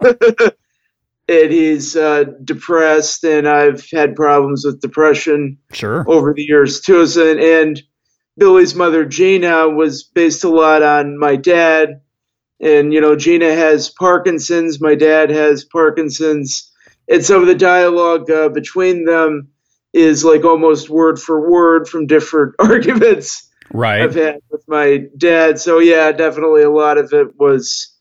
[1.28, 6.04] and, he's uh, depressed, and I've had problems with depression sure.
[6.08, 7.06] over the years too.
[7.06, 7.82] So, and
[8.38, 12.00] Billy's mother, Gina, was based a lot on my dad.
[12.60, 16.70] And, you know, Gina has Parkinson's, my dad has Parkinson's.
[17.08, 19.48] And some of the dialogue uh, between them
[19.92, 24.02] is like almost word for word from different arguments right.
[24.02, 25.58] I've had with my dad.
[25.58, 27.94] So, yeah, definitely a lot of it was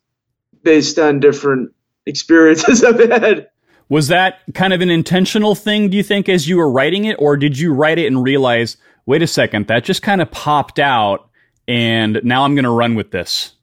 [0.64, 1.74] based on different
[2.06, 3.48] experiences I've had.
[3.90, 7.16] Was that kind of an intentional thing, do you think, as you were writing it?
[7.20, 10.80] Or did you write it and realize, wait a second, that just kind of popped
[10.80, 11.30] out
[11.68, 13.54] and now I'm going to run with this?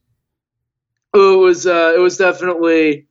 [1.14, 3.07] Oh, it was uh, it was definitely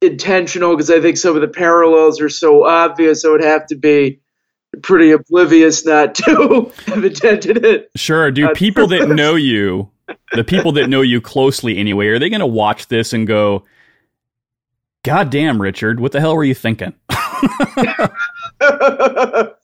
[0.00, 3.24] intentional because I think some of the parallels are so obvious.
[3.24, 4.20] it would have to be
[4.82, 7.90] pretty oblivious not to have attended it.
[7.96, 8.30] Sure.
[8.30, 9.90] Do people that know you,
[10.32, 13.64] the people that know you closely anyway, are they going to watch this and go,
[15.02, 16.94] "God damn, Richard, what the hell were you thinking?"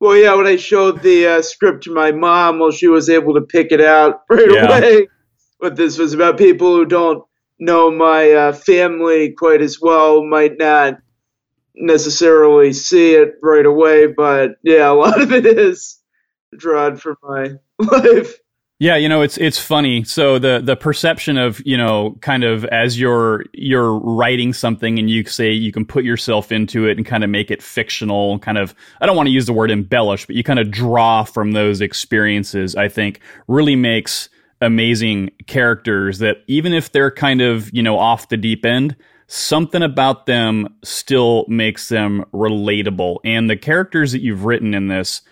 [0.00, 3.34] Well, yeah, when I showed the uh, script to my mom, well, she was able
[3.34, 4.78] to pick it out right yeah.
[4.78, 5.08] away.
[5.60, 7.22] But this was about people who don't
[7.58, 10.98] know my uh, family quite as well, might not
[11.80, 14.06] necessarily see it right away.
[14.06, 15.98] But yeah, a lot of it is
[16.56, 18.34] drawn from my life.
[18.80, 20.04] Yeah, you know, it's it's funny.
[20.04, 25.10] So the the perception of, you know, kind of as you're you're writing something and
[25.10, 28.56] you say you can put yourself into it and kind of make it fictional, kind
[28.56, 31.52] of I don't want to use the word embellish, but you kind of draw from
[31.52, 34.30] those experiences, I think really makes
[34.62, 38.96] amazing characters that even if they're kind of, you know, off the deep end,
[39.32, 43.18] something about them still makes them relatable.
[43.24, 45.22] And the characters that you've written in this,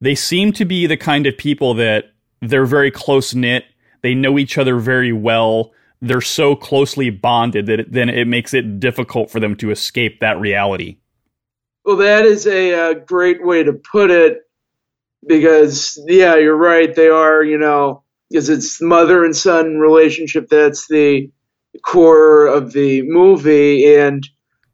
[0.00, 2.06] they seem to be the kind of people that
[2.42, 3.64] they're very close knit.
[4.02, 5.72] They know each other very well.
[6.02, 10.18] They're so closely bonded that it, then it makes it difficult for them to escape
[10.18, 10.96] that reality.
[11.84, 14.40] Well, that is a, a great way to put it
[15.28, 16.92] because, yeah, you're right.
[16.92, 21.30] They are, you know, because it's mother and son relationship that's the
[21.82, 23.94] core of the movie.
[23.94, 24.26] And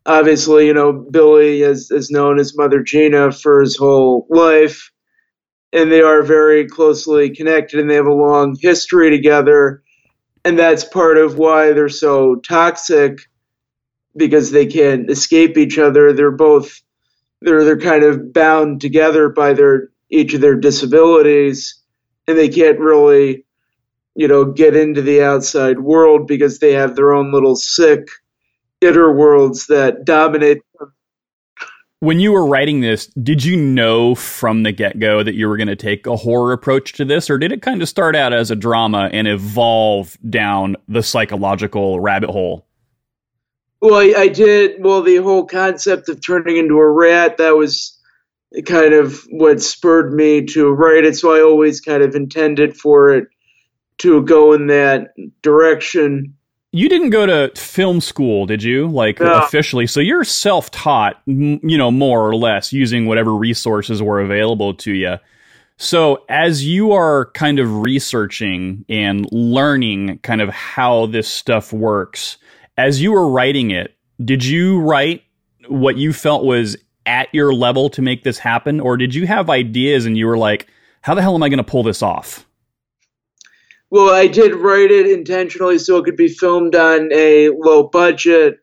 [0.06, 4.90] obviously, you know, Billy is, is known as Mother Gina for his whole life.
[5.72, 9.82] And they are very closely connected and they have a long history together.
[10.44, 13.20] And that's part of why they're so toxic
[14.16, 16.12] because they can't escape each other.
[16.12, 16.80] They're both
[17.42, 21.80] they're they're kind of bound together by their each of their disabilities.
[22.26, 23.44] And they can't really
[24.14, 28.08] you know get into the outside world because they have their own little sick
[28.80, 30.92] inner worlds that dominate them
[32.00, 35.58] when you were writing this, did you know from the get go that you were
[35.58, 38.32] going to take a horror approach to this, or did it kind of start out
[38.32, 42.66] as a drama and evolve down the psychological rabbit hole?
[43.82, 44.82] Well, I, I did.
[44.82, 47.98] Well, the whole concept of turning into a rat, that was
[48.64, 51.16] kind of what spurred me to write it.
[51.16, 53.28] So I always kind of intended for it
[54.00, 56.34] to go in that direction
[56.72, 58.86] you didn't go to film school, did you?
[58.86, 59.42] Like no.
[59.42, 59.86] officially.
[59.86, 65.16] So you're self-taught, you know, more or less using whatever resources were available to you.
[65.78, 72.36] So as you are kind of researching and learning kind of how this stuff works,
[72.76, 75.24] as you were writing it, did you write
[75.68, 79.50] what you felt was at your level to make this happen or did you have
[79.50, 80.68] ideas and you were like,
[81.00, 82.46] how the hell am I going to pull this off?
[83.90, 88.58] Well, I did write it intentionally so it could be filmed on a low budget.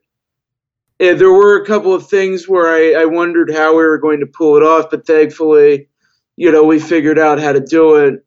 [1.00, 4.22] And there were a couple of things where I, I wondered how we were going
[4.22, 5.90] to pull it off, but thankfully,
[6.38, 8.24] you know, we figured out how to do it.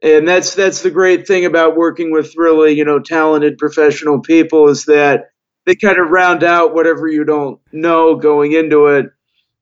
[0.00, 4.68] And that's that's the great thing about working with really, you know, talented professional people
[4.68, 5.26] is that
[5.66, 9.06] they kind of round out whatever you don't know going into it.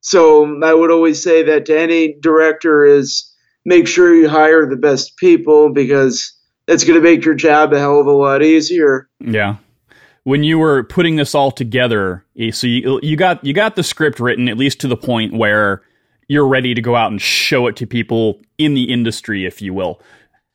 [0.02, 3.32] So um, I would always say that to any director is
[3.64, 6.35] make sure you hire the best people because
[6.66, 9.08] that's going to make your job a hell of a lot easier.
[9.20, 9.56] Yeah.
[10.24, 13.84] When you were putting this all together, eh, so you, you got you got the
[13.84, 15.82] script written at least to the point where
[16.28, 19.72] you're ready to go out and show it to people in the industry, if you
[19.72, 20.00] will.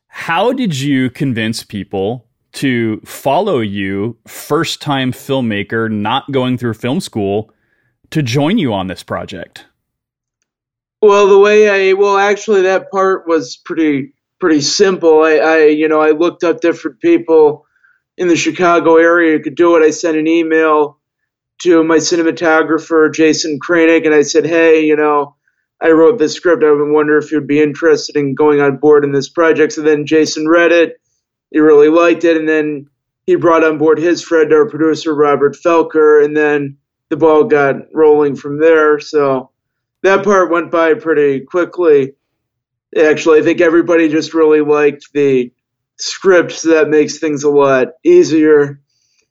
[0.08, 7.00] How did you convince people to follow you, first time filmmaker, not going through film
[7.00, 7.50] school,
[8.10, 9.64] to join you on this project?
[11.00, 15.22] Well, the way I, well, actually, that part was pretty pretty simple.
[15.22, 17.64] I, I, you know, I looked up different people
[18.16, 19.84] in the Chicago area who could do it.
[19.84, 20.98] I sent an email
[21.62, 25.36] to my cinematographer, Jason Kranick, and I said, hey, you know,
[25.80, 26.64] I wrote this script.
[26.64, 29.74] I would wonder if you'd be interested in going on board in this project.
[29.74, 31.00] So then Jason read it.
[31.52, 32.36] He really liked it.
[32.36, 32.88] And then
[33.26, 36.24] he brought on board his friend, our producer, Robert Felker.
[36.24, 36.78] And then
[37.10, 38.98] the ball got rolling from there.
[38.98, 39.52] So
[40.02, 42.14] that part went by pretty quickly.
[43.00, 45.52] Actually, I think everybody just really liked the
[45.96, 48.82] script, so that makes things a lot easier.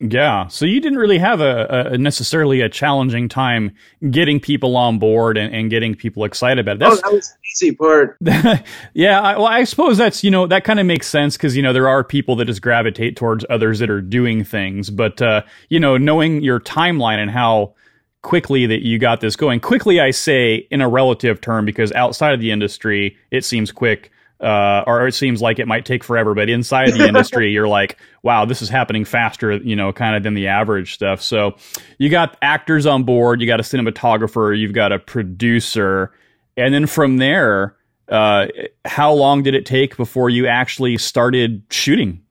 [0.04, 3.76] Yeah, so you didn't really have a, a necessarily a challenging time
[4.10, 6.80] getting people on board and, and getting people excited about it.
[6.80, 8.18] That's, oh, that was the easy part.
[8.96, 11.62] yeah, I, well, I suppose that's you know that kind of makes sense because you
[11.62, 15.44] know there are people that just gravitate towards others that are doing things, but uh,
[15.70, 17.76] you know knowing your timeline and how
[18.22, 19.60] quickly that you got this going.
[19.60, 24.12] Quickly, I say in a relative term because outside of the industry, it seems quick.
[24.40, 28.00] Uh, or it seems like it might take forever, but inside the industry, you're like,
[28.24, 31.22] wow, this is happening faster, you know, kind of than the average stuff.
[31.22, 31.56] So
[32.00, 36.12] you got actors on board, you got a cinematographer, you've got a producer,
[36.58, 37.76] and then from there,
[38.10, 38.48] uh,
[38.84, 42.24] how long did it take before you actually started shooting?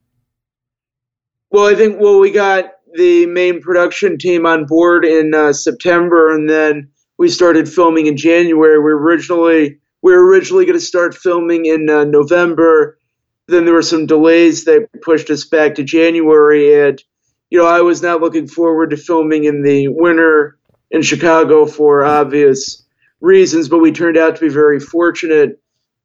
[1.49, 6.33] Well, I think well we got the main production team on board in uh, September,
[6.33, 8.79] and then we started filming in January.
[8.79, 12.97] We originally we were originally going to start filming in uh, November.
[13.47, 17.01] Then there were some delays that pushed us back to January, and
[17.49, 20.57] you know I was not looking forward to filming in the winter
[20.89, 22.83] in Chicago for obvious
[23.19, 23.69] reasons.
[23.69, 25.59] But we turned out to be very fortunate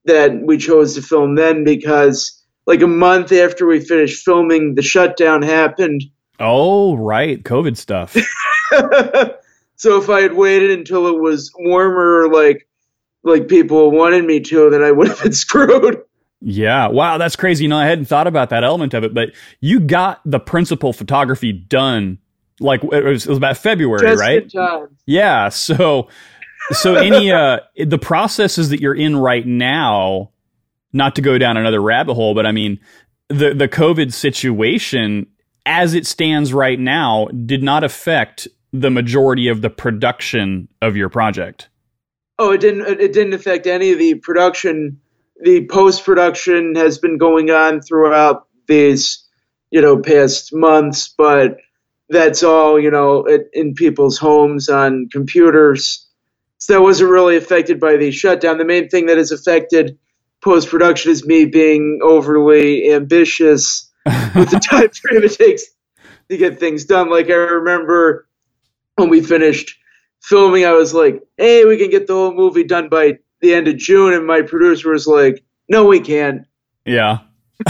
[0.05, 4.83] that we chose to film then because like a month after we finished filming, the
[4.83, 6.03] shutdown happened
[6.41, 7.43] Oh, right.
[7.43, 8.13] COVID stuff.
[9.77, 12.69] so if I had waited until it was warmer, like
[13.23, 16.03] like people wanted me to, then I would have been screwed.
[16.41, 16.89] Yeah.
[16.89, 17.65] Wow, that's crazy.
[17.65, 20.93] You know, I hadn't thought about that element of it, but you got the principal
[20.93, 22.19] photography done
[22.61, 24.51] like it was, it was about February, Just right?
[25.07, 25.49] Yeah.
[25.51, 26.09] So
[26.71, 30.31] so any uh the processes that you're in right now,
[30.93, 32.81] not to go down another rabbit hole, but I mean
[33.29, 35.27] the the COVID situation
[35.67, 41.09] as it stands right now, did not affect the majority of the production of your
[41.09, 41.69] project.
[42.39, 43.01] Oh, it didn't.
[43.01, 45.01] It didn't affect any of the production.
[45.43, 49.25] The post production has been going on throughout these,
[49.71, 51.59] you know, past months, but
[52.09, 56.07] that's all you know in people's homes on computers.
[56.59, 58.59] So that wasn't really affected by the shutdown.
[58.59, 59.99] The main thing that has affected
[60.43, 63.91] post production is me being overly ambitious
[64.35, 65.65] with the time frame it takes
[66.29, 67.11] to get things done.
[67.11, 68.29] Like I remember
[68.97, 69.77] when we finished
[70.23, 73.69] filming, I was like, "Hey, we can get the whole movie done by the end
[73.69, 76.47] of June," and my producer was like, "No, we can't."
[76.85, 77.19] Yeah.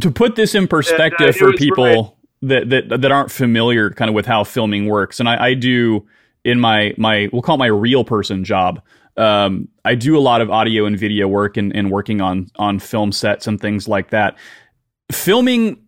[0.00, 2.68] to put this in perspective for people right.
[2.68, 6.06] that, that that aren't familiar, kind of with how filming works, and I, I do
[6.44, 8.80] in my my we'll call it my real person job.
[9.16, 12.78] Um, I do a lot of audio and video work and, and working on on
[12.78, 14.36] film sets and things like that.
[15.10, 15.82] Filming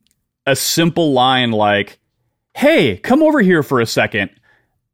[0.47, 1.99] a simple line like,
[2.55, 4.31] "Hey, come over here for a second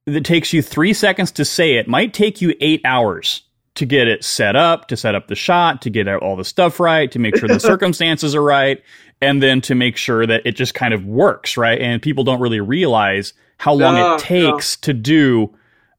[0.06, 3.42] that takes you three seconds to say it might take you eight hours
[3.74, 6.78] to get it set up, to set up the shot, to get all the stuff
[6.78, 8.82] right, to make sure the circumstances are right,
[9.20, 11.80] and then to make sure that it just kind of works, right?
[11.80, 14.80] And people don't really realize how long no, it takes no.
[14.82, 15.54] to do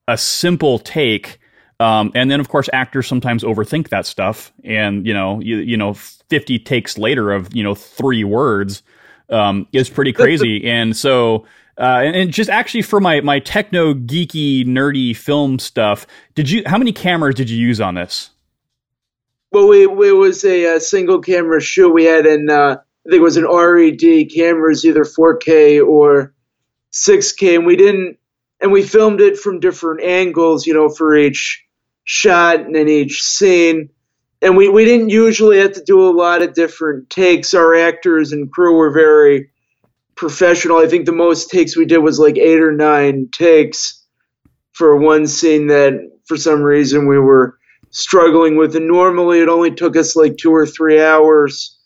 [0.07, 1.39] a simple take
[1.79, 5.75] um, and then, of course, actors sometimes overthink that stuff, and you know, you, you
[5.75, 8.81] know, fifty takes later of you know three words
[9.29, 10.65] um, is pretty crazy.
[10.65, 11.45] and so,
[11.77, 16.63] uh, and, and, just actually for my my techno geeky nerdy film stuff, did you?
[16.65, 18.29] How many cameras did you use on this?
[19.51, 21.93] Well, we, it was a, a, single camera shoot.
[21.93, 26.33] We had an uh, I think it was an RED cameras, either 4K or
[26.93, 28.17] 6K, and we didn't.
[28.61, 31.64] And we filmed it from different angles, you know, for each
[32.05, 33.89] shot in each scene.
[34.41, 37.53] And we, we didn't usually have to do a lot of different takes.
[37.53, 39.49] Our actors and crew were very
[40.15, 40.77] professional.
[40.77, 44.03] I think the most takes we did was like eight or nine takes
[44.71, 45.93] for one scene that
[46.25, 47.57] for some reason we were
[47.89, 48.75] struggling with.
[48.75, 51.77] And normally it only took us like two or three hours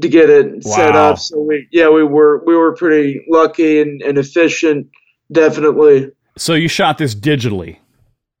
[0.00, 0.76] to get it wow.
[0.76, 1.18] set up.
[1.18, 4.88] So we yeah, we were we were pretty lucky and, and efficient,
[5.30, 6.10] definitely.
[6.36, 7.78] So you shot this digitally.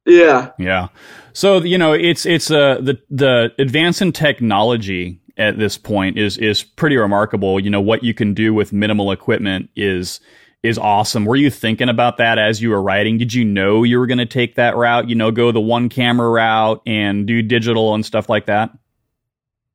[0.06, 0.52] Yeah.
[0.58, 0.88] Yeah.
[1.32, 6.38] So you know, it's it's uh the the advance in technology at this point is
[6.38, 7.58] is pretty remarkable.
[7.58, 10.20] You know what you can do with minimal equipment is
[10.62, 11.26] is awesome.
[11.26, 13.18] Were you thinking about that as you were writing?
[13.18, 15.08] Did you know you were going to take that route?
[15.10, 18.70] You know, go the one camera route and do digital and stuff like that.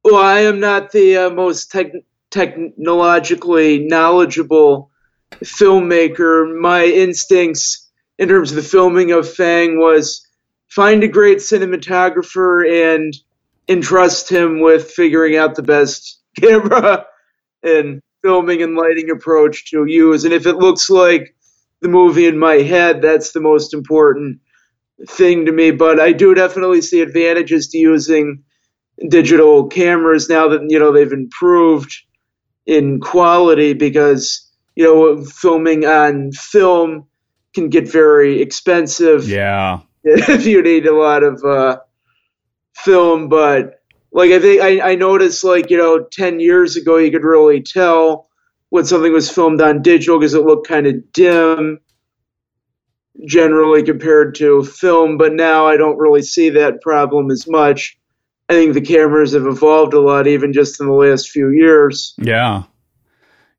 [0.04, 1.94] Well, I am not the uh, most tech-
[2.32, 4.90] technologically knowledgeable
[5.44, 6.60] filmmaker.
[6.60, 7.89] My instincts
[8.20, 10.28] in terms of the filming of Fang was
[10.68, 13.16] find a great cinematographer and
[13.70, 17.06] entrust him with figuring out the best camera
[17.64, 20.26] and filming and lighting approach to use.
[20.26, 21.34] And if it looks like
[21.82, 24.40] the movie in my head, that's the most important
[25.08, 25.72] thing to me.
[25.72, 28.44] But I do definitely see advantages to using
[29.08, 31.96] digital cameras now that you know they've improved
[32.66, 34.46] in quality because
[34.76, 37.08] you know filming on film
[37.60, 39.28] can get very expensive.
[39.28, 39.80] Yeah.
[40.04, 41.80] If you need a lot of uh,
[42.74, 43.82] film, but
[44.14, 47.62] like I think I, I noticed like you know ten years ago you could really
[47.62, 48.30] tell
[48.70, 51.80] when something was filmed on digital because it looked kind of dim
[53.26, 57.98] generally compared to film, but now I don't really see that problem as much.
[58.48, 62.14] I think the cameras have evolved a lot, even just in the last few years.
[62.18, 62.64] Yeah.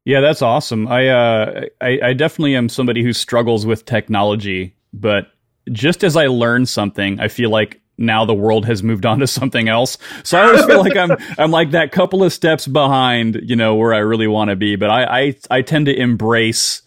[0.04, 0.88] Yeah, that's awesome.
[0.88, 5.30] I, uh, I, I definitely am somebody who struggles with technology, but
[5.70, 9.26] just as I learn something, I feel like now the world has moved on to
[9.26, 9.98] something else.
[10.24, 13.74] So I always feel like I'm I'm like that couple of steps behind, you know,
[13.74, 14.76] where I really want to be.
[14.76, 16.82] But I, I I tend to embrace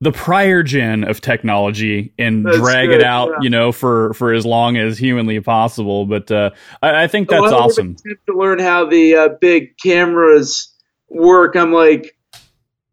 [0.00, 3.36] the prior gen of technology and that's drag good, it out, yeah.
[3.42, 6.06] you know, for for as long as humanly possible.
[6.06, 6.50] But uh,
[6.82, 7.96] I, I, think that's well, awesome.
[7.96, 10.72] To learn how the uh, big cameras
[11.08, 12.15] work, I'm like,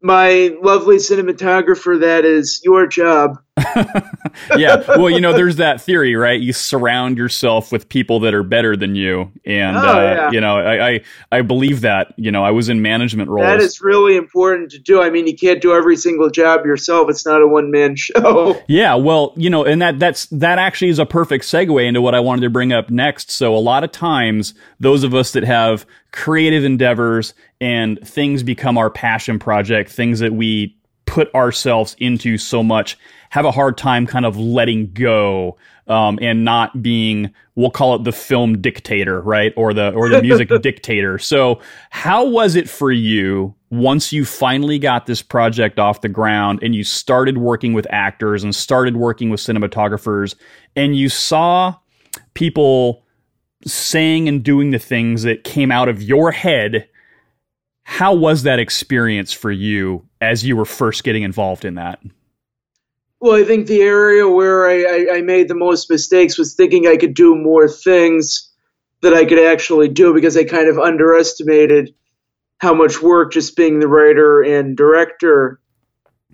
[0.04, 3.38] my lovely cinematographer, that is your job.
[4.58, 4.84] yeah.
[4.88, 6.40] Well, you know, there's that theory, right?
[6.40, 9.32] You surround yourself with people that are better than you.
[9.46, 10.32] And, oh, uh, yeah.
[10.32, 11.02] you know, I, I,
[11.32, 13.46] I, believe that, you know, I was in management roles.
[13.46, 15.04] That is really important to do.
[15.04, 17.12] I mean, you can't do every single job yourself.
[17.12, 18.60] It's not a one man show.
[18.68, 18.96] Yeah.
[18.96, 22.22] Well, you know, and that, that's, that actually is a perfect segue into what I
[22.22, 23.30] wanted to bring up next.
[23.30, 28.80] So a lot of times, those of us that have creative endeavors and things become
[28.80, 30.76] our passion project, things that we
[31.06, 32.98] put ourselves into so much
[33.34, 35.58] have a hard time kind of letting go
[35.88, 40.22] um, and not being we'll call it the film dictator right or the or the
[40.22, 41.60] music dictator so
[41.90, 46.76] how was it for you once you finally got this project off the ground and
[46.76, 50.36] you started working with actors and started working with cinematographers
[50.76, 51.76] and you saw
[52.36, 53.04] people
[53.66, 56.88] saying and doing the things that came out of your head
[57.82, 62.00] how was that experience for you as you were first getting involved in that?
[63.24, 66.88] Well, I think the area where I, I, I, made the most mistakes was thinking
[66.88, 68.52] I could do more things
[69.02, 71.96] that I could actually do because I kind of underestimated
[72.58, 75.62] how much work just being the writer and director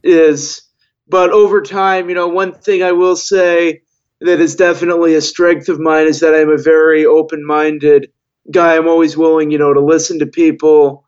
[0.02, 0.64] is.
[1.08, 3.84] But over time, you know, one thing I will say
[4.22, 8.12] that is definitely a strength of mine is that I'm a very open minded
[8.50, 8.76] guy.
[8.76, 11.06] I'm always willing, you know, to listen to people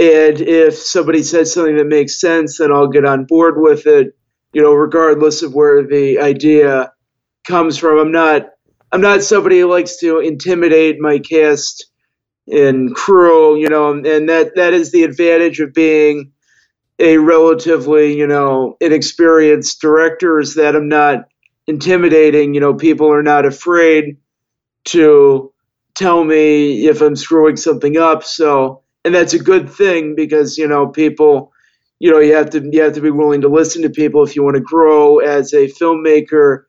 [0.00, 4.16] and if somebody says something that makes sense, then I'll get on board with it,
[4.52, 6.92] you know, regardless of where the idea
[7.46, 7.98] comes from.
[7.98, 8.48] I'm not
[8.92, 11.86] I'm not somebody who likes to intimidate my cast
[12.48, 16.32] and crew, you know, and that that is the advantage of being
[17.00, 21.26] a relatively, you know, inexperienced director is that I'm not
[21.66, 24.16] intimidating, you know, people are not afraid
[24.86, 25.52] to
[25.96, 28.24] tell me if I'm screwing something up.
[28.24, 31.51] So and that's a good thing because you know people
[32.02, 34.34] you know you have to you have to be willing to listen to people if
[34.34, 36.64] you want to grow as a filmmaker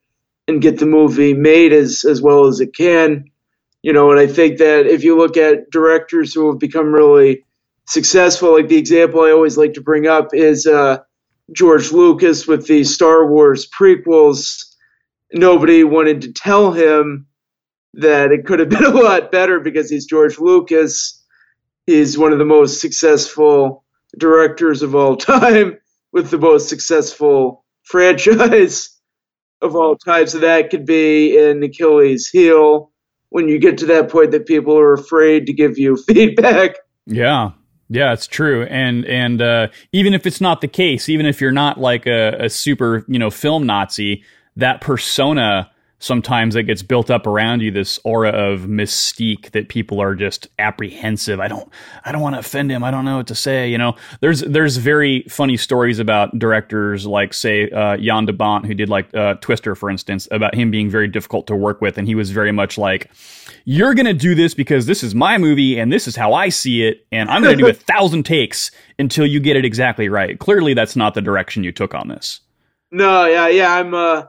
[0.48, 3.26] and get the movie made as as well as it can.
[3.82, 7.44] You know and i think that if you look at directors who have become really
[7.88, 11.00] successful like the example i always like to bring up is uh,
[11.52, 14.64] george lucas with the star wars prequels.
[15.34, 17.26] Nobody wanted to tell him
[17.96, 21.20] that it could have been a lot better because he's george lucas.
[21.88, 23.83] He's one of the most successful
[24.18, 25.78] directors of all time
[26.12, 28.90] with the most successful franchise
[29.62, 30.28] of all time.
[30.28, 32.92] So that could be an Achilles heel
[33.30, 36.76] when you get to that point that people are afraid to give you feedback.
[37.06, 37.52] Yeah.
[37.90, 41.52] Yeah, it's true, and and uh, even if it's not the case, even if you're
[41.52, 44.24] not like a, a super you know film Nazi,
[44.56, 45.70] that persona
[46.04, 50.50] sometimes it gets built up around you this aura of mystique that people are just
[50.60, 51.40] apprehensive.
[51.40, 51.70] I don't
[52.04, 52.84] i don't want to offend him.
[52.84, 53.96] I don't know what to say you know?
[54.20, 58.90] There's there's very funny stories about directors like say uh, jan de bont who did
[58.90, 62.16] like uh, twister for instance about him being very difficult to work with and he
[62.16, 63.10] was very much like
[63.66, 66.84] you're gonna do this because this is my movie and this is how i see
[66.84, 70.40] it and i'm gonna do a thousand takes until you get it exactly right.
[70.40, 72.42] Clearly that's not the direction you took on this.
[72.92, 74.26] No yeah yeah i'm uh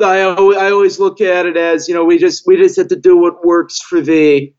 [0.00, 2.96] I, I always look at it as you know we just we just have to
[2.96, 4.52] do what works for the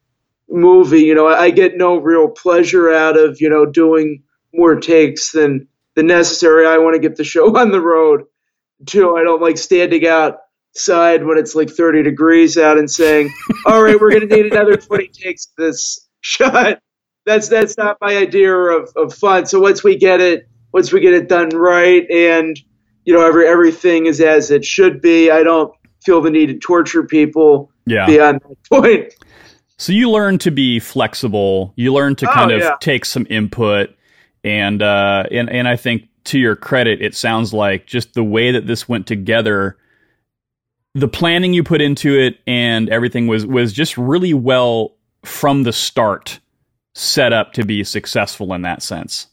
[0.49, 1.01] movie.
[1.01, 4.23] You know, I get no real pleasure out of you know doing
[4.53, 6.65] more takes than than necessary.
[6.65, 8.23] I want to get the show on the road
[8.85, 9.15] too.
[9.15, 13.31] I don't like standing outside when it's like 30 degrees out and saying,
[13.65, 16.79] "All right, we're going to need another 20 takes of this shot."
[17.25, 19.45] That's that's not my idea of, of fun.
[19.45, 22.57] So once we get it, once we get it done right, and
[23.07, 26.59] you know every everything is as it should be, I don't feel the need to
[26.59, 28.05] torture people Yeah.
[28.05, 29.13] beyond that point.
[29.77, 31.71] So you learn to be flexible.
[31.77, 32.75] You learn to kind Oh, of yeah.
[32.81, 33.91] take some input,
[34.43, 38.51] and uh, and and I think to your credit, it sounds like just the way
[38.51, 39.77] that this went together,
[40.93, 45.73] the planning you put into it, and everything was was just really well from the
[45.73, 46.39] start
[46.93, 49.27] set up to be successful in that sense.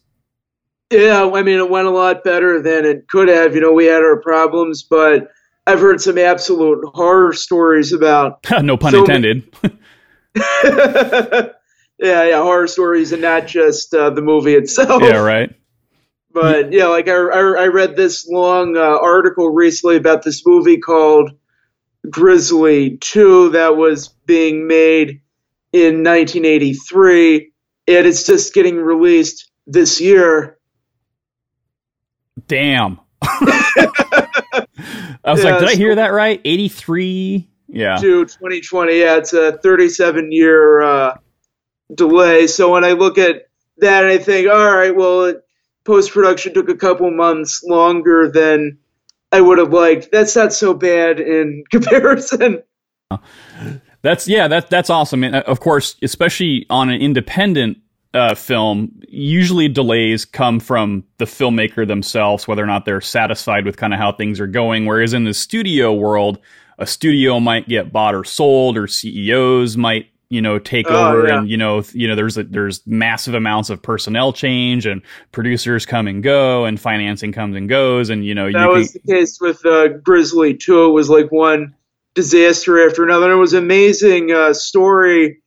[0.91, 3.55] Yeah, I mean, it went a lot better than it could have.
[3.55, 5.29] You know, we had our problems, but
[5.67, 8.39] I've heard some absolute horror stories about.
[8.63, 9.43] no pun So- intended.
[10.65, 11.49] yeah,
[11.99, 15.03] yeah, horror stories, and not just uh, the movie itself.
[15.03, 15.51] yeah, right.
[16.33, 20.79] But yeah, like I, I, I read this long uh, article recently about this movie
[20.79, 21.31] called
[22.11, 25.21] Grizzly 2 that was being made
[25.73, 27.53] in 1983,
[27.87, 30.59] and it's just getting released this year.
[32.47, 33.01] Damn.
[33.23, 34.67] I
[35.25, 36.41] was Yeah, like, did I hear that right?
[36.45, 37.49] Eighty three.
[37.69, 37.97] Yeah.
[37.97, 38.99] to 2020.
[39.01, 41.17] Yeah, it's a 37 year uh,
[41.93, 42.47] delay.
[42.47, 45.35] So when I look at that, I think, all right, well,
[45.85, 48.79] post production took a couple months longer than
[49.33, 50.13] I would have liked.
[50.13, 52.63] That's not so bad in comparison.
[54.03, 55.25] That's yeah, that that's awesome.
[55.25, 57.79] And uh, of course, especially on an independent
[58.15, 63.77] uh, film, usually delays come from the filmmaker themselves, whether or not they're satisfied with
[63.77, 64.87] kind of how things are going.
[64.87, 66.39] Whereas in the studio world,
[66.79, 71.29] a studio might get bought or sold, or CEOs might you know take Oh, over,
[71.29, 71.39] yeah.
[71.39, 75.03] and you know you know there's a, there's massive amounts of personnel change, and
[75.33, 78.91] producers come and go, and financing comes and goes, and you know That you was
[78.93, 80.87] can, the case with uh, Grizzly 2.
[80.87, 81.75] It was like one
[82.15, 83.33] disaster after another.
[83.33, 85.41] It was an amazing uh, story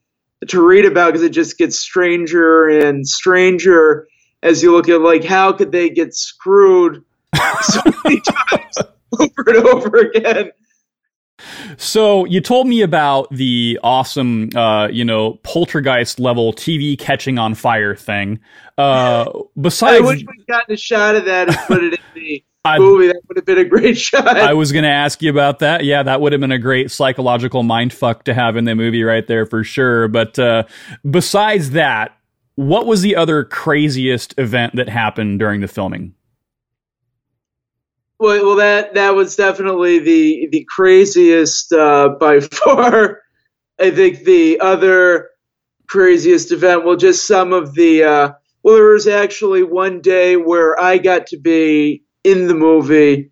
[0.47, 4.07] to read about because it just gets stranger and stranger
[4.43, 7.03] as you look at like how could they get screwed
[7.61, 8.77] so many times
[9.19, 10.51] over and over again.
[11.77, 17.53] So you told me about the awesome, uh, you know, poltergeist level TV catching on
[17.53, 18.39] fire thing.
[18.77, 22.43] Uh, I besides, wish we'd gotten a shot of that and put it in the
[22.67, 23.07] I, movie.
[23.07, 24.27] That would have been a great shot.
[24.27, 25.83] I was going to ask you about that.
[25.83, 29.03] Yeah, that would have been a great psychological mind fuck to have in the movie
[29.03, 30.07] right there for sure.
[30.07, 30.63] But uh,
[31.09, 32.17] besides that,
[32.55, 36.13] what was the other craziest event that happened during the filming?
[38.19, 43.21] Well, well, that that was definitely the the craziest uh, by far.
[43.79, 45.29] I think the other
[45.87, 48.03] craziest event, well, just some of the.
[48.03, 48.31] Uh,
[48.63, 53.31] well, there was actually one day where I got to be in the movie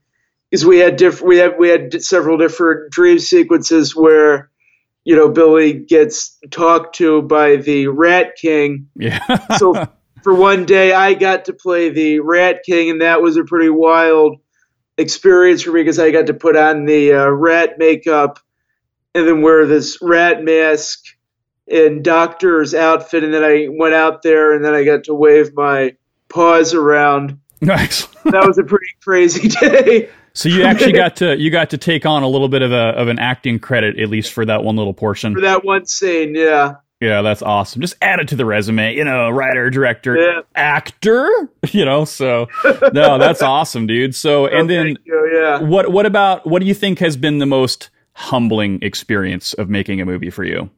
[0.50, 1.28] because we had different.
[1.28, 4.50] We had we had several different dream sequences where,
[5.04, 9.20] you know, Billy gets talked to by the Rat King, Yeah.
[9.58, 9.74] so
[10.24, 13.70] for one day I got to play the Rat King, and that was a pretty
[13.70, 14.38] wild
[14.98, 18.39] experience for me because I got to put on the uh, rat makeup
[19.14, 21.04] and then wear this rat mask
[21.70, 25.52] and doctor's outfit, and then I went out there and then I got to wave
[25.54, 25.98] my
[26.30, 27.39] paws around.
[27.62, 28.06] nice.
[28.26, 30.10] That was a pretty crazy day.
[30.34, 32.89] So you actually got to you got to take on a little bit of a
[32.97, 35.34] of an acting credit at least for that one little portion.
[35.34, 36.36] for that one scene.
[36.36, 37.82] Yeah, Yeah, that's awesome.
[37.82, 40.41] Just add it to the resume, you know, writer, director, Yeah.
[40.56, 41.30] actor,
[41.72, 42.03] you know.
[42.03, 42.47] So
[42.91, 44.14] no, that's awesome, dude.
[44.14, 45.62] So oh, and Oh, then you, yeah.
[45.62, 50.01] what what about what do you think has been the most humbling experience of making
[50.01, 50.70] a movie for you?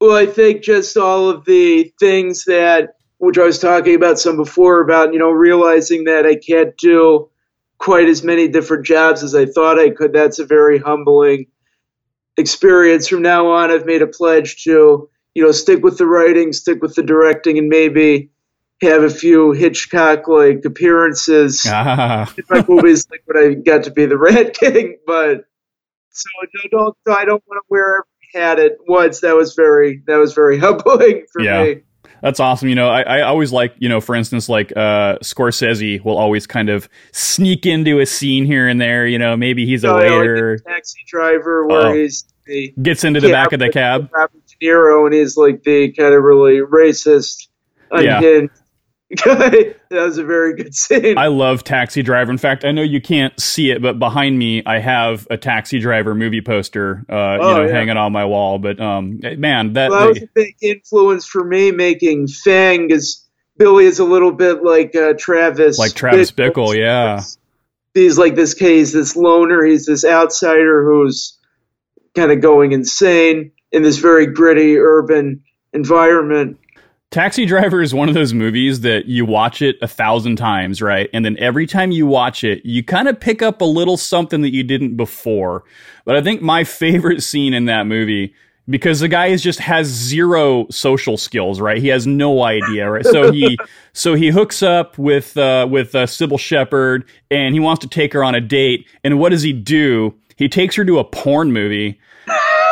[0.00, 4.36] Well, I think just all of the things that, which I was talking about some
[4.36, 7.30] before, about, you know, realizing that I can't do
[7.78, 10.12] quite as many different jobs as I thought I could.
[10.12, 11.46] That's a very humbling
[12.36, 13.08] experience.
[13.08, 16.82] From now on, I've made a pledge to, you know, stick with the writing, stick
[16.82, 18.30] with the directing, and maybe
[18.82, 23.90] have a few Hitchcock like appearances Ah, in my movies, like when I got to
[23.90, 24.98] be the Rat King.
[25.06, 25.44] But
[26.10, 28.04] so I don't, I don't want to wear
[28.34, 29.20] every hat at once.
[29.20, 31.62] That was very, that was very humbling for Yeah.
[31.64, 31.82] me.
[32.22, 32.68] That's awesome.
[32.68, 36.46] You know, I, I always like, you know, for instance, like uh, Scorsese will always
[36.46, 39.06] kind of sneak into a scene here and there.
[39.06, 41.92] You know, maybe he's a you know, like waiter, taxi driver, where Oh.
[41.94, 44.08] he's the gets into the back of the cab.
[44.12, 47.48] Robert De Niro, and he's like the kind of really racist,
[47.92, 48.20] Yeah.
[49.24, 51.16] that was a very good scene.
[51.16, 52.30] I love Taxi Driver.
[52.30, 55.78] In fact, I know you can't see it, but behind me, I have a Taxi
[55.78, 57.72] Driver movie poster, uh, oh, you know, yeah.
[57.72, 58.58] hanging on my wall.
[58.58, 62.90] But um, man, that, well, that was a big influence for me making Fang.
[62.90, 63.24] Is
[63.56, 67.22] Billy is a little bit like uh, Travis, like Travis Bickle, Bickle yeah.
[67.94, 69.64] He's like this case, this loner.
[69.64, 71.38] He's this outsider who's
[72.14, 75.42] kind of going insane in this very gritty urban
[75.72, 76.58] environment
[77.10, 81.08] Taxi Driver is one of those movies that you watch it a thousand times, right?
[81.14, 84.42] And then every time you watch it, you kind of pick up a little something
[84.42, 85.64] that you didn't before.
[86.04, 88.34] But I think my favorite scene in that movie,
[88.68, 91.78] because the guy is just has zero social skills, right?
[91.78, 93.06] He has no idea, right?
[93.06, 93.58] So he
[93.94, 98.12] so he hooks up with uh, with uh, Cybill Shepherd, and he wants to take
[98.12, 98.86] her on a date.
[99.02, 100.14] And what does he do?
[100.36, 101.98] He takes her to a porn movie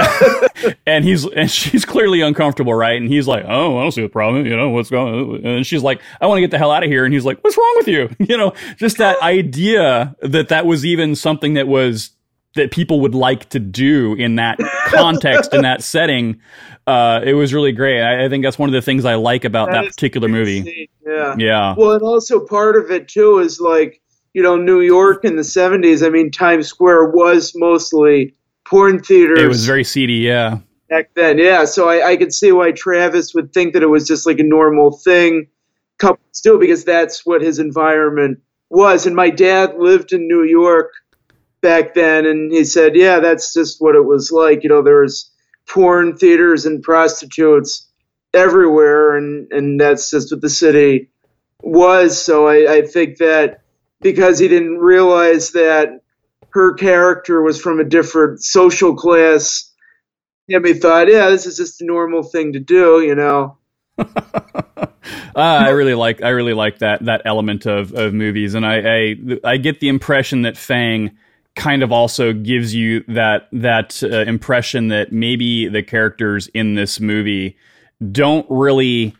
[0.86, 3.00] and he's and she's clearly uncomfortable, right?
[3.00, 4.46] And he's like, "Oh, I don't see the problem.
[4.46, 5.46] You know what's going?" on?
[5.46, 7.42] And she's like, "I want to get the hell out of here." And he's like,
[7.42, 11.68] "What's wrong with you?" You know, just that idea that that was even something that
[11.68, 12.10] was
[12.56, 16.40] that people would like to do in that context in that setting.
[16.86, 18.02] Uh, it was really great.
[18.02, 20.88] I, I, think that's one of the things I like about that, that particular movie.
[21.06, 21.74] Yeah, yeah.
[21.76, 24.00] Well, and also part of it too is like
[24.34, 26.04] you know New York in the '70s.
[26.04, 28.34] I mean, Times Square was mostly
[28.68, 29.40] porn theaters.
[29.40, 30.58] It was very seedy, yeah.
[30.88, 31.64] Back then, yeah.
[31.64, 34.44] So I, I could see why Travis would think that it was just like a
[34.44, 35.48] normal thing.
[35.98, 38.38] Couples do because that's what his environment
[38.70, 39.06] was.
[39.06, 40.92] And my dad lived in New York
[41.60, 44.62] back then, and he said, yeah, that's just what it was like.
[44.62, 45.30] You know, there was
[45.68, 47.88] porn theaters and prostitutes
[48.34, 51.10] everywhere, and and that's just what the city
[51.62, 52.22] was.
[52.22, 53.62] So I, I think that
[54.00, 56.00] because he didn't realize that
[56.56, 59.70] her character was from a different social class.
[60.50, 63.58] Timmy thought, yeah, this is just a normal thing to do, you know.
[63.98, 64.06] uh,
[65.36, 69.16] I really like I really like that that element of, of movies, and I, I,
[69.44, 71.18] I get the impression that Fang
[71.56, 77.00] kind of also gives you that that uh, impression that maybe the characters in this
[77.00, 77.58] movie
[78.12, 79.14] don't really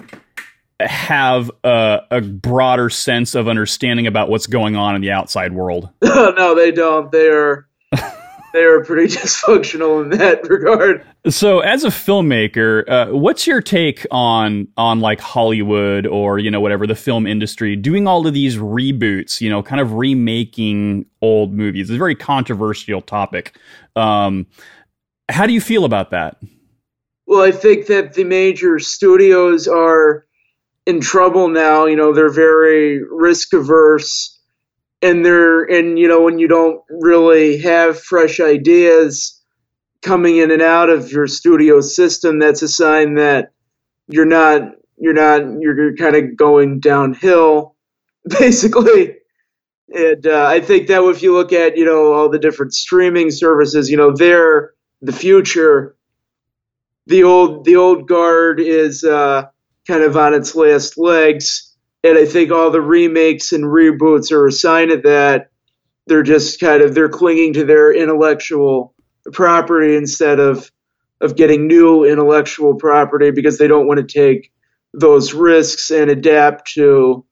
[0.81, 5.89] have a, a, broader sense of understanding about what's going on in the outside world.
[6.03, 7.11] no, they don't.
[7.11, 7.67] They are
[8.53, 11.05] they are pretty dysfunctional in that regard.
[11.29, 16.61] So, as a filmmaker, uh, what's your take on on like Hollywood or you know
[16.61, 19.41] whatever the film industry doing all of these reboots?
[19.41, 21.89] You know, kind of remaking old movies.
[21.89, 23.59] It's a very controversial topic.
[23.95, 24.47] Um,
[25.31, 26.37] how do you feel about that?
[27.27, 30.26] Well, I think that the major studios are
[30.87, 31.87] in trouble now.
[31.87, 34.39] You know, they're very risk averse,
[35.03, 39.43] and they're and you know when you don't really have fresh ideas
[40.03, 43.53] coming in and out of your studio system, that's a sign that
[44.09, 44.63] you're not
[44.97, 47.75] you're not you're kind of going downhill,
[48.39, 49.17] basically.
[49.93, 53.31] And uh, I think that if you look at you know all the different streaming
[53.31, 54.73] services, you know they're
[55.03, 55.97] the future.
[57.09, 59.47] The old the old guard is uh,
[59.87, 61.75] kind of on its last legs.
[62.03, 65.51] And I think all the remakes and reboots are a sign of that.
[66.07, 68.95] They're just kind of they're clinging to their intellectual
[69.33, 70.71] property instead of
[71.21, 74.53] of getting new intellectual property because they don't want to take
[74.93, 77.25] those risks and adapt to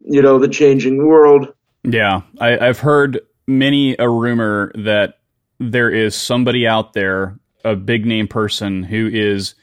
[0.00, 1.52] you know the changing world.
[1.82, 5.18] Yeah, I, I've heard many a rumor that
[5.58, 9.54] there is somebody out there, a big name person, who is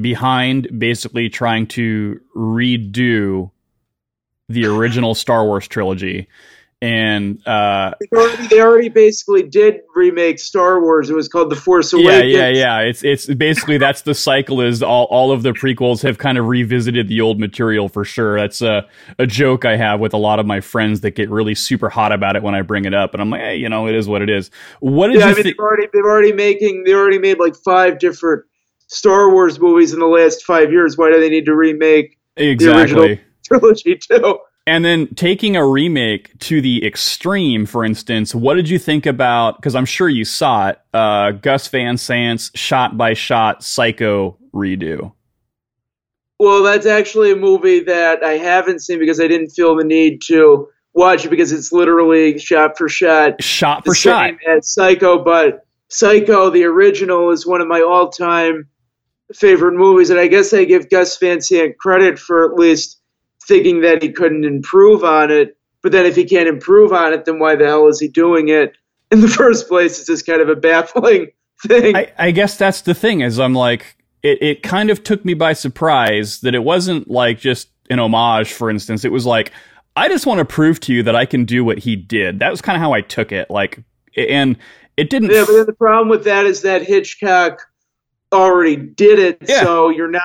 [0.00, 3.50] behind basically trying to redo
[4.48, 6.28] the original Star Wars trilogy.
[6.80, 11.08] And uh, they, already, they already basically did remake Star Wars.
[11.10, 12.32] It was called The Force Awakens.
[12.32, 12.80] Yeah, yeah, yeah.
[12.80, 14.60] It's it's basically that's the cycle.
[14.60, 18.36] Is all, all of the prequels have kind of revisited the old material for sure.
[18.36, 18.88] That's a
[19.20, 22.10] a joke I have with a lot of my friends that get really super hot
[22.10, 24.08] about it when I bring it up, and I'm like, hey, you know, it is
[24.08, 24.50] what it is.
[24.80, 27.54] What did yeah, you I mean, they've already they've already making they already made like
[27.54, 28.42] five different
[28.92, 30.98] Star Wars movies in the last five years.
[30.98, 32.94] Why do they need to remake exactly.
[32.94, 34.38] the original trilogy too?
[34.66, 39.56] And then taking a remake to the extreme, for instance, what did you think about?
[39.56, 40.78] Because I'm sure you saw it.
[40.92, 45.12] Uh, Gus Van Sant's shot by shot Psycho redo.
[46.38, 50.20] Well, that's actually a movie that I haven't seen because I didn't feel the need
[50.26, 55.24] to watch it because it's literally shot for shot, shot for shot as Psycho.
[55.24, 58.68] But Psycho, the original, is one of my all-time
[59.34, 63.00] favorite movies, and I guess I give Gus Van Sant credit for at least
[63.46, 65.56] thinking that he couldn't improve on it.
[65.82, 68.48] But then if he can't improve on it, then why the hell is he doing
[68.48, 68.76] it
[69.10, 69.98] in the first place?
[69.98, 71.28] It's just kind of a baffling
[71.66, 71.96] thing.
[71.96, 75.34] I, I guess that's the thing is I'm like it, it kind of took me
[75.34, 79.04] by surprise that it wasn't like just an homage, for instance.
[79.04, 79.52] It was like,
[79.96, 82.38] I just want to prove to you that I can do what he did.
[82.38, 83.50] That was kind of how I took it.
[83.50, 83.82] Like,
[84.16, 84.56] and
[84.96, 85.30] it didn't.
[85.30, 87.60] Yeah, but then the problem with that is that Hitchcock
[88.32, 89.62] already did it, Yeah.
[89.62, 90.22] so you're not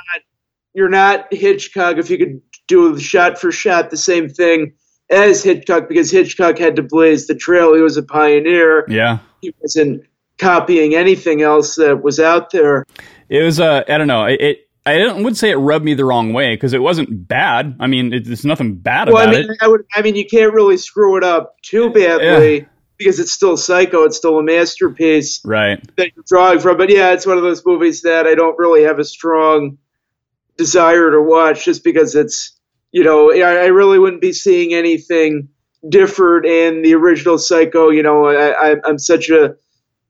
[0.74, 4.74] you're not Hitchcock if you could do shot for shot the same thing
[5.10, 7.74] as Hitchcock because Hitchcock had to blaze the trail.
[7.74, 8.86] He was a pioneer.
[8.88, 9.20] yeah.
[9.42, 10.04] He wasn't
[10.38, 12.86] copying anything else that was out there.
[13.30, 14.26] It was, uh, I don't know.
[14.26, 17.28] It, it I don't, would say it rubbed me the wrong way because it wasn't
[17.28, 17.76] bad.
[17.80, 19.58] I mean, it, there's nothing bad Well, I mean, it.
[19.62, 19.82] I would.
[19.96, 22.68] I mean, you can't really screw it up too badly
[22.98, 24.04] because it's still Psycho.
[24.04, 25.42] It's still a masterpiece.
[25.46, 25.82] Right.
[25.98, 26.78] that you're drawing from.
[26.78, 29.78] But yeah, it's one of those movies that I don't really have a strong
[30.58, 32.58] desire to watch just because it's,
[32.92, 35.50] you know, I, I really wouldn't be seeing anything
[35.88, 37.90] different in the original Psycho.
[37.90, 39.56] You know, I, I, I'm such a,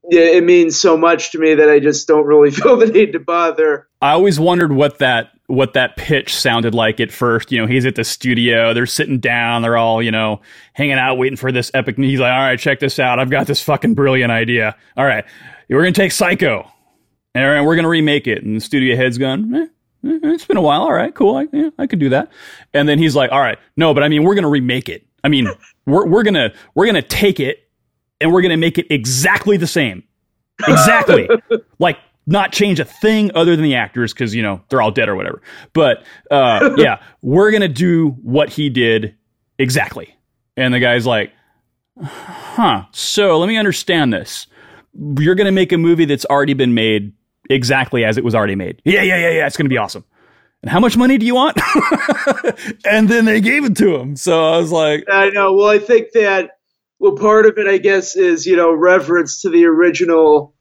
[0.10, 3.14] yeah, it means so much to me that I just don't really feel the need
[3.14, 3.88] to bother.
[4.02, 7.52] I always wondered what that what that pitch sounded like at first.
[7.52, 10.42] You know, he's at the studio, they're sitting down, they're all, you know,
[10.74, 11.98] hanging out, waiting for this epic.
[11.98, 13.18] He's like, all right, check this out.
[13.18, 14.76] I've got this fucking brilliant idea.
[14.98, 15.26] All right,
[15.70, 16.70] we're going to take Psycho
[17.34, 18.44] and we're going to remake it.
[18.44, 19.68] And the studio head's gone, eh,
[20.06, 20.82] eh, it's been a while.
[20.82, 21.38] All right, cool.
[21.38, 22.30] I, yeah, I could do that.
[22.74, 25.06] And then he's like, all right, no, but I mean, we're going to remake it.
[25.24, 25.48] I mean,
[25.86, 27.70] we're, we're going to, we're going to take it
[28.20, 30.04] and we're going to make it exactly the same.
[30.68, 31.30] Exactly.
[31.80, 35.10] like, not change a thing other than the actors because you know they're all dead
[35.10, 35.42] or whatever.
[35.74, 39.16] But uh, yeah, we're gonna do what he did
[39.58, 40.14] exactly.
[40.56, 41.32] And the guy's like,
[42.00, 42.84] "Huh?
[42.92, 44.48] So let me understand this.
[45.18, 47.14] You're gonna make a movie that's already been made
[47.50, 48.82] exactly as it was already made.
[48.84, 49.48] Yeah, yeah, yeah, yeah.
[49.48, 50.04] It's gonna be awesome.
[50.64, 51.58] And how much money do you want?
[52.86, 54.16] and then they gave it to him.
[54.16, 55.54] So I was like, I know.
[55.54, 56.58] Well, I think that,
[56.98, 60.56] well, part of it, I guess, is, you know, reverence to the original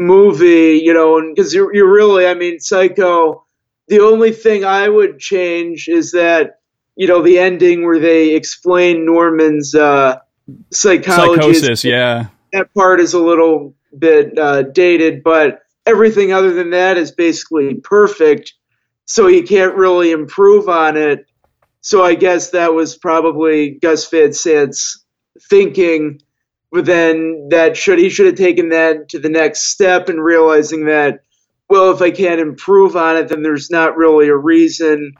[0.00, 3.44] movie, you know, and because you're, you're really, I mean, Psycho,
[3.88, 6.60] the only thing I would change is that,
[6.96, 10.18] you know, the ending where they explain Norman's uh,
[10.72, 11.50] psychology.
[11.50, 11.84] is- psychosis.
[11.84, 17.12] Yeah, that part is a little bit uh, dated, but everything other than that is
[17.12, 18.54] basically perfect.
[19.04, 21.26] So you can't really improve on it.
[21.80, 25.04] So I guess that was probably Gus Van Sant's
[25.48, 26.20] thinking.
[26.72, 30.86] But then that should he should have taken that to the next step and realizing
[30.86, 31.24] that
[31.68, 35.14] well, if I can't improve on it, then there's not really a reason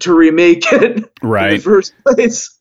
[0.00, 2.58] to remake it right in the first place.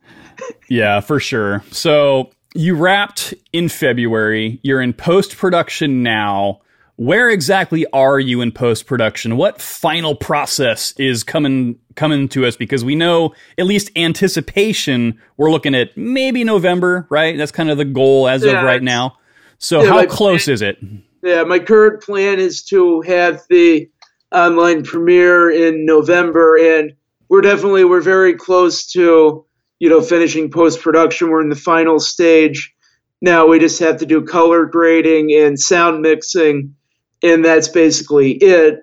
[0.67, 1.63] Yeah, for sure.
[1.71, 4.59] So you wrapped in February.
[4.63, 6.61] You're in post production now.
[7.01, 9.35] Where exactly are you in post production?
[9.35, 12.55] What final process is coming coming to us?
[12.55, 15.19] Because we know at least anticipation.
[15.35, 17.35] We're looking at maybe November, right?
[17.35, 19.17] That's kind of the goal as Yeah, of right now.
[19.57, 20.77] So Yeah, how close is it?
[21.23, 23.89] Yeah, my current plan is to have the
[24.31, 26.93] online premiere in November, and
[27.29, 29.43] we're definitely we're very close to
[29.79, 31.31] you know finishing post production.
[31.31, 32.75] We're in the final stage
[33.23, 33.47] now.
[33.47, 36.75] We just have to do color grading and sound mixing,
[37.23, 38.79] and that's basically it.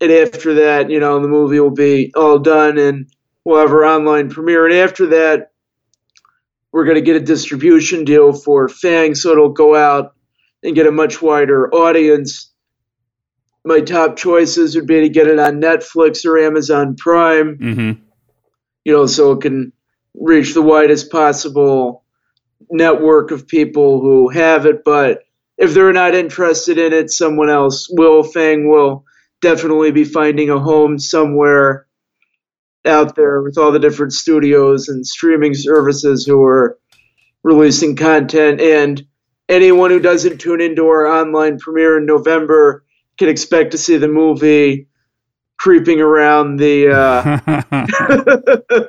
[0.00, 3.06] And after that, you know, the movie will be all done, and
[3.44, 4.66] we'll have our online premiere.
[4.66, 5.52] And after that,
[6.72, 10.14] we're going to get a distribution deal for Fang, so it'll go out
[10.62, 12.52] and get a much wider audience.
[13.64, 17.92] My top choices would be to get it on Netflix or Amazon Prime, hmm
[18.84, 19.72] you know, so it can
[20.14, 22.04] reach the widest possible
[22.70, 24.82] network of people who have it.
[24.84, 25.20] But
[25.58, 28.22] if they're not interested in it, someone else will.
[28.22, 29.04] Fang will
[29.40, 31.86] definitely be finding a home somewhere
[32.84, 36.78] out there with all the different studios and streaming services who are
[37.42, 38.60] releasing content.
[38.60, 39.04] And
[39.48, 42.84] anyone who doesn't tune into our online premiere in November
[43.18, 44.88] can expect to see the movie
[45.58, 46.90] creeping around the.
[46.90, 48.86] Uh,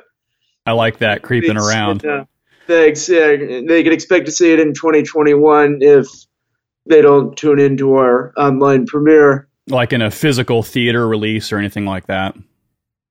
[0.66, 2.02] I like that creeping around.
[2.02, 2.24] Yeah.
[2.66, 3.08] Thanks.
[3.08, 6.06] Yeah, they can expect to see it in 2021 if
[6.86, 9.48] they don't tune into our online premiere.
[9.68, 12.34] like in a physical theater release or anything like that.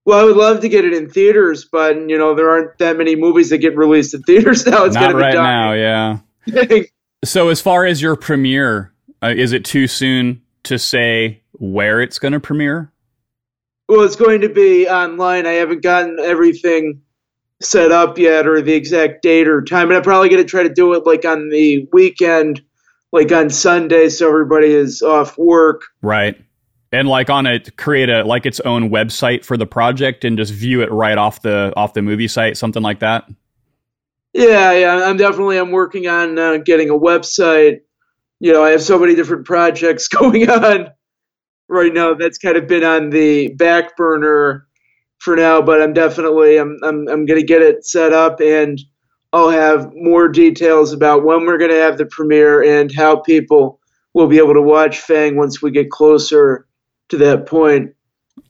[0.06, 2.98] Well, I would love to get it in theaters, but you know there aren't that
[2.98, 4.86] many movies that get released in theaters now.
[4.86, 6.18] It's Not gonna be right now, yeah.
[7.26, 12.20] So, as far as your premiere, uh, is it too soon to say where it's
[12.20, 12.92] going to premiere?
[13.88, 15.46] Well, it's going to be online.
[15.46, 17.02] I haven't gotten everything
[17.62, 19.88] set up yet or the exact date or time.
[19.88, 22.62] And I'm probably going to try to do it like on the weekend,
[23.14, 25.84] like on Sunday, so everybody is off work.
[26.01, 26.36] Right.
[26.91, 30.51] And like on it, create a like its own website for the project and just
[30.51, 33.30] view it right off the off the movie site, something like that.
[34.34, 35.05] Yeah, yeah.
[35.05, 37.82] I'm definitely I'm working on uh, getting a website.
[38.39, 40.89] You know, I have so many different projects going on
[41.70, 42.16] right now.
[42.16, 44.68] That's kind of been on the back burner
[45.20, 48.80] for now, but I'm definitely I'm I'm I'm gonna get it set up and
[49.34, 53.80] I'll have more details about when we're gonna have the premiere and how people
[54.14, 56.68] will be able to watch Fang once we get closer
[57.10, 57.94] to that point.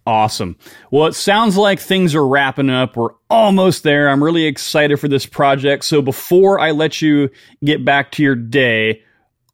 [0.06, 0.58] Awesome.
[0.92, 2.98] Well, it sounds like things are wrapping up.
[2.98, 4.10] We're almost there.
[4.10, 5.86] I'm really excited for this project.
[5.86, 7.30] So before I let you
[7.64, 9.02] get back to your day,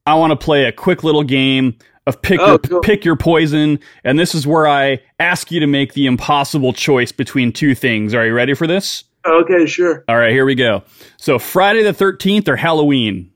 [0.07, 1.77] I want to play a quick little game
[2.07, 2.81] of pick oh, your cool.
[2.81, 7.11] pick your poison, and this is where I ask you to make the impossible choice
[7.11, 8.15] between two things.
[8.15, 9.03] Are you ready for this?
[9.25, 10.03] Okay, sure.
[10.07, 10.83] All right, here we go.
[11.17, 13.31] So Friday the 13th or Halloween?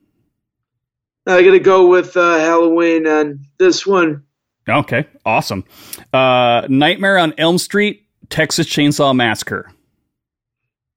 [1.25, 4.23] I got to go with uh, Halloween on this one.
[4.67, 5.65] Okay, awesome.
[6.13, 9.71] Uh, Nightmare on Elm Street, Texas Chainsaw Massacre.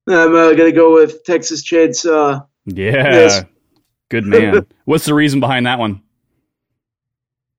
[0.07, 2.47] I'm uh, gonna go with Texas Chainsaw.
[2.65, 3.43] Yeah, yes.
[4.09, 4.65] good man.
[4.85, 6.01] What's the reason behind that one?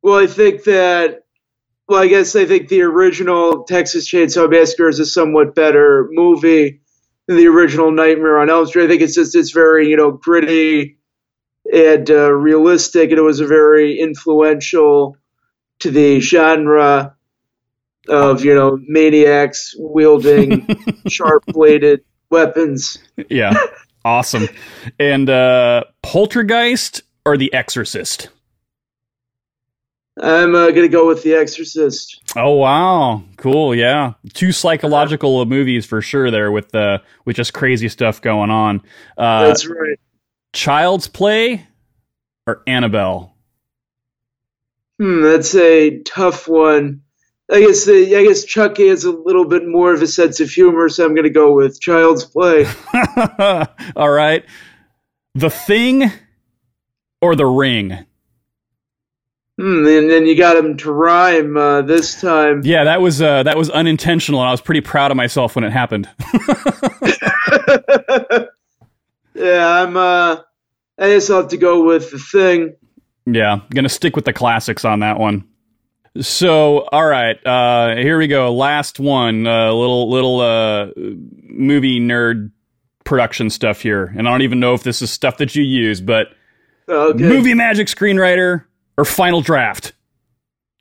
[0.03, 1.25] Well, I think that.
[1.89, 6.81] Well, I guess I think the original Texas Chainsaw Massacre is a somewhat better movie
[7.29, 8.85] the original Nightmare on Elm Street.
[8.85, 10.99] I think it's just it's very you know gritty
[11.73, 15.17] and uh, realistic, and it was a very influential
[15.81, 17.15] to the genre
[18.09, 20.67] of you know maniacs wielding
[21.09, 22.01] sharp bladed
[22.31, 22.99] weapons.
[23.29, 23.55] Yeah,
[24.05, 24.49] awesome.
[24.99, 28.31] And uh, Poltergeist or The Exorcist?
[30.21, 32.21] I'm uh, gonna go with The Exorcist.
[32.37, 33.75] Oh wow, cool.
[33.75, 36.31] Yeah, two psychological movies for sure.
[36.31, 38.83] There with uh, with just crazy stuff going on.
[39.17, 39.99] Uh, That's right.
[40.53, 41.67] Child's Play
[42.47, 43.35] or Annabelle?
[44.99, 47.03] Hmm, that's a tough one.
[47.51, 50.51] I guess the, I guess Chucky has a little bit more of a sense of
[50.51, 52.67] humor, so I'm going to go with Child's Play.
[53.97, 54.45] All right,
[55.35, 56.11] The Thing
[57.23, 58.05] or The Ring.
[59.59, 62.63] Hmm, and then you got him to rhyme uh, this time.
[62.65, 65.65] Yeah, that was uh, that was unintentional, and I was pretty proud of myself when
[65.65, 66.09] it happened.
[69.35, 69.97] yeah, I'm.
[69.97, 70.37] Uh,
[70.97, 72.77] I guess I'll have to go with the thing.
[73.27, 75.45] Yeah, gonna stick with the classics on that one.
[76.21, 78.55] So, all right, uh, here we go.
[78.55, 82.53] Last one, uh, little little uh, movie nerd
[83.03, 86.01] production stuff here, and I don't even know if this is stuff that you use,
[86.01, 86.29] but
[86.89, 87.25] okay.
[87.25, 88.63] movie magic screenwriter
[88.99, 89.95] or final draft.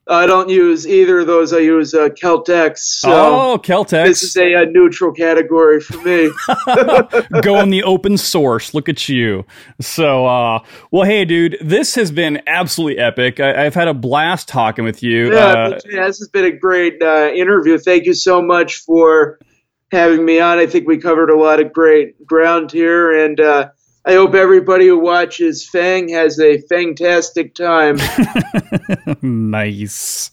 [0.09, 1.51] I don't use either of those.
[1.51, 2.77] I use uh, Celtx.
[2.77, 4.05] So oh, Celtx.
[4.05, 6.31] This is a, a neutral category for me.
[7.41, 8.73] Go on the open source.
[8.73, 9.45] Look at you.
[9.81, 13.39] So, uh, well, hey, dude, this has been absolutely epic.
[13.39, 15.33] I, have had a blast talking with you.
[15.33, 17.77] Yeah, uh, this has been a great uh, interview.
[17.77, 19.39] Thank you so much for
[19.91, 20.57] having me on.
[20.57, 23.69] I think we covered a lot of great ground here, and uh,
[24.07, 27.97] I hope everybody who watches Fang has a fantastic time.
[29.21, 30.31] nice.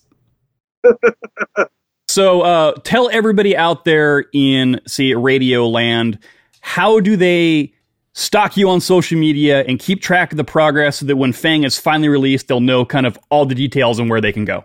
[2.08, 6.20] so, uh, tell everybody out there in, say, Radio Land,
[6.60, 7.74] how do they
[8.12, 11.64] stock you on social media and keep track of the progress so that when Fang
[11.64, 14.62] is finally released, they'll know kind of all the details and where they can go?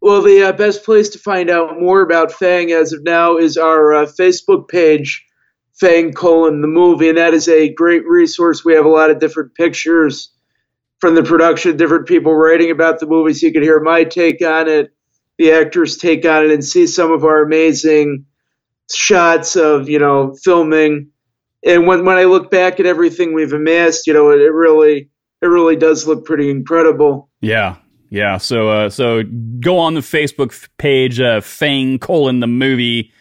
[0.00, 3.56] Well, the uh, best place to find out more about Fang as of now is
[3.56, 5.26] our uh, Facebook page
[5.78, 8.64] Fang colon the movie, and that is a great resource.
[8.64, 10.30] We have a lot of different pictures
[10.98, 14.42] from the production, different people writing about the movie, so you can hear my take
[14.42, 14.92] on it,
[15.38, 18.26] the actors' take on it, and see some of our amazing
[18.92, 21.10] shots of you know filming.
[21.64, 25.08] And when when I look back at everything we've amassed, you know, it, it really
[25.40, 27.30] it really does look pretty incredible.
[27.40, 27.76] Yeah,
[28.10, 28.36] yeah.
[28.36, 29.22] So uh, so
[29.60, 33.12] go on the Facebook page, uh, Fang colon the movie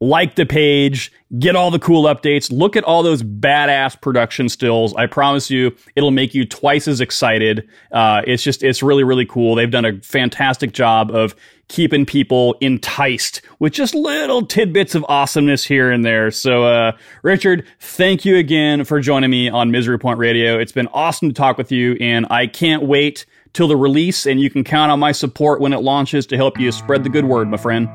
[0.00, 4.94] like the page, get all the cool updates, look at all those badass production stills.
[4.94, 7.68] I promise you, it'll make you twice as excited.
[7.90, 9.56] Uh, it's just, it's really, really cool.
[9.56, 11.34] They've done a fantastic job of
[11.66, 16.30] keeping people enticed with just little tidbits of awesomeness here and there.
[16.30, 16.92] So, uh,
[17.22, 20.58] Richard, thank you again for joining me on Misery Point Radio.
[20.58, 24.40] It's been awesome to talk with you, and I can't wait till the release, and
[24.40, 27.24] you can count on my support when it launches to help you spread the good
[27.24, 27.88] word, my friend.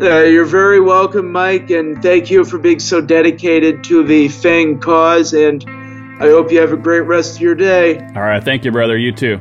[0.00, 4.78] Uh, you're very welcome, Mike, and thank you for being so dedicated to the Fang
[4.78, 5.32] cause.
[5.34, 5.64] And
[6.20, 7.98] I hope you have a great rest of your day.
[8.14, 8.42] All right.
[8.42, 8.96] Thank you, brother.
[8.96, 9.40] You too.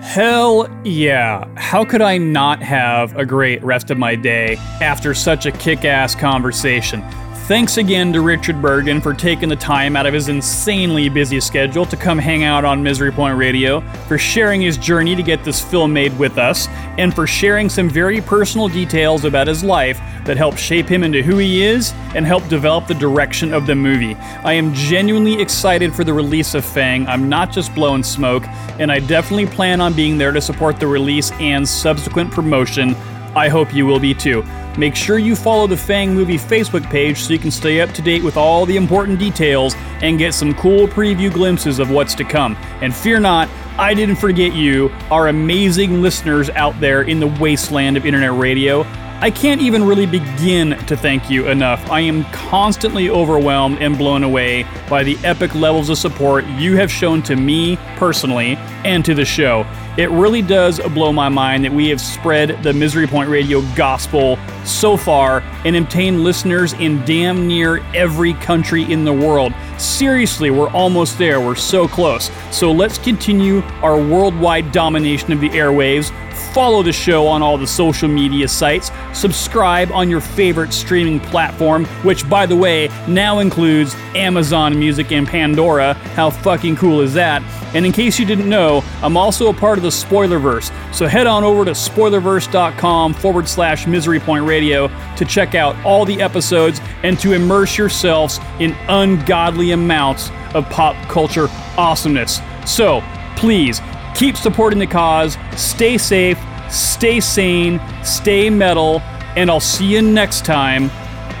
[0.00, 1.46] Hell yeah.
[1.56, 5.84] How could I not have a great rest of my day after such a kick
[5.84, 7.00] ass conversation?
[7.46, 11.86] Thanks again to Richard Bergen for taking the time out of his insanely busy schedule
[11.86, 15.62] to come hang out on Misery Point Radio, for sharing his journey to get this
[15.62, 16.66] film made with us,
[16.98, 21.22] and for sharing some very personal details about his life that helped shape him into
[21.22, 24.16] who he is and help develop the direction of the movie.
[24.42, 27.06] I am genuinely excited for the release of Fang.
[27.06, 28.42] I'm not just blowing smoke,
[28.80, 32.96] and I definitely plan on being there to support the release and subsequent promotion
[33.36, 34.42] I hope you will be too.
[34.78, 38.00] Make sure you follow the Fang Movie Facebook page so you can stay up to
[38.00, 42.24] date with all the important details and get some cool preview glimpses of what's to
[42.24, 42.56] come.
[42.80, 47.98] And fear not, I didn't forget you, our amazing listeners out there in the wasteland
[47.98, 48.84] of internet radio.
[49.18, 51.90] I can't even really begin to thank you enough.
[51.90, 56.92] I am constantly overwhelmed and blown away by the epic levels of support you have
[56.92, 59.66] shown to me personally and to the show.
[59.96, 64.38] It really does blow my mind that we have spread the Misery Point Radio gospel
[64.66, 69.54] so far and obtained listeners in damn near every country in the world.
[69.78, 71.40] Seriously, we're almost there.
[71.40, 72.30] We're so close.
[72.50, 76.12] So let's continue our worldwide domination of the airwaves
[76.56, 81.84] follow the show on all the social media sites, subscribe on your favorite streaming platform,
[82.02, 85.92] which, by the way, now includes Amazon Music and Pandora.
[86.14, 87.42] How fucking cool is that?
[87.74, 91.26] And in case you didn't know, I'm also a part of the Spoilerverse, so head
[91.26, 96.80] on over to spoilerverse.com forward slash misery point radio to check out all the episodes
[97.02, 102.40] and to immerse yourselves in ungodly amounts of pop culture awesomeness.
[102.64, 103.02] So,
[103.36, 103.82] please
[104.16, 106.38] keep supporting the cause, stay safe,
[106.70, 109.00] stay sane, stay metal,
[109.36, 110.90] and I'll see you next time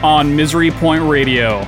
[0.04, 1.66] on Misery Point Radio.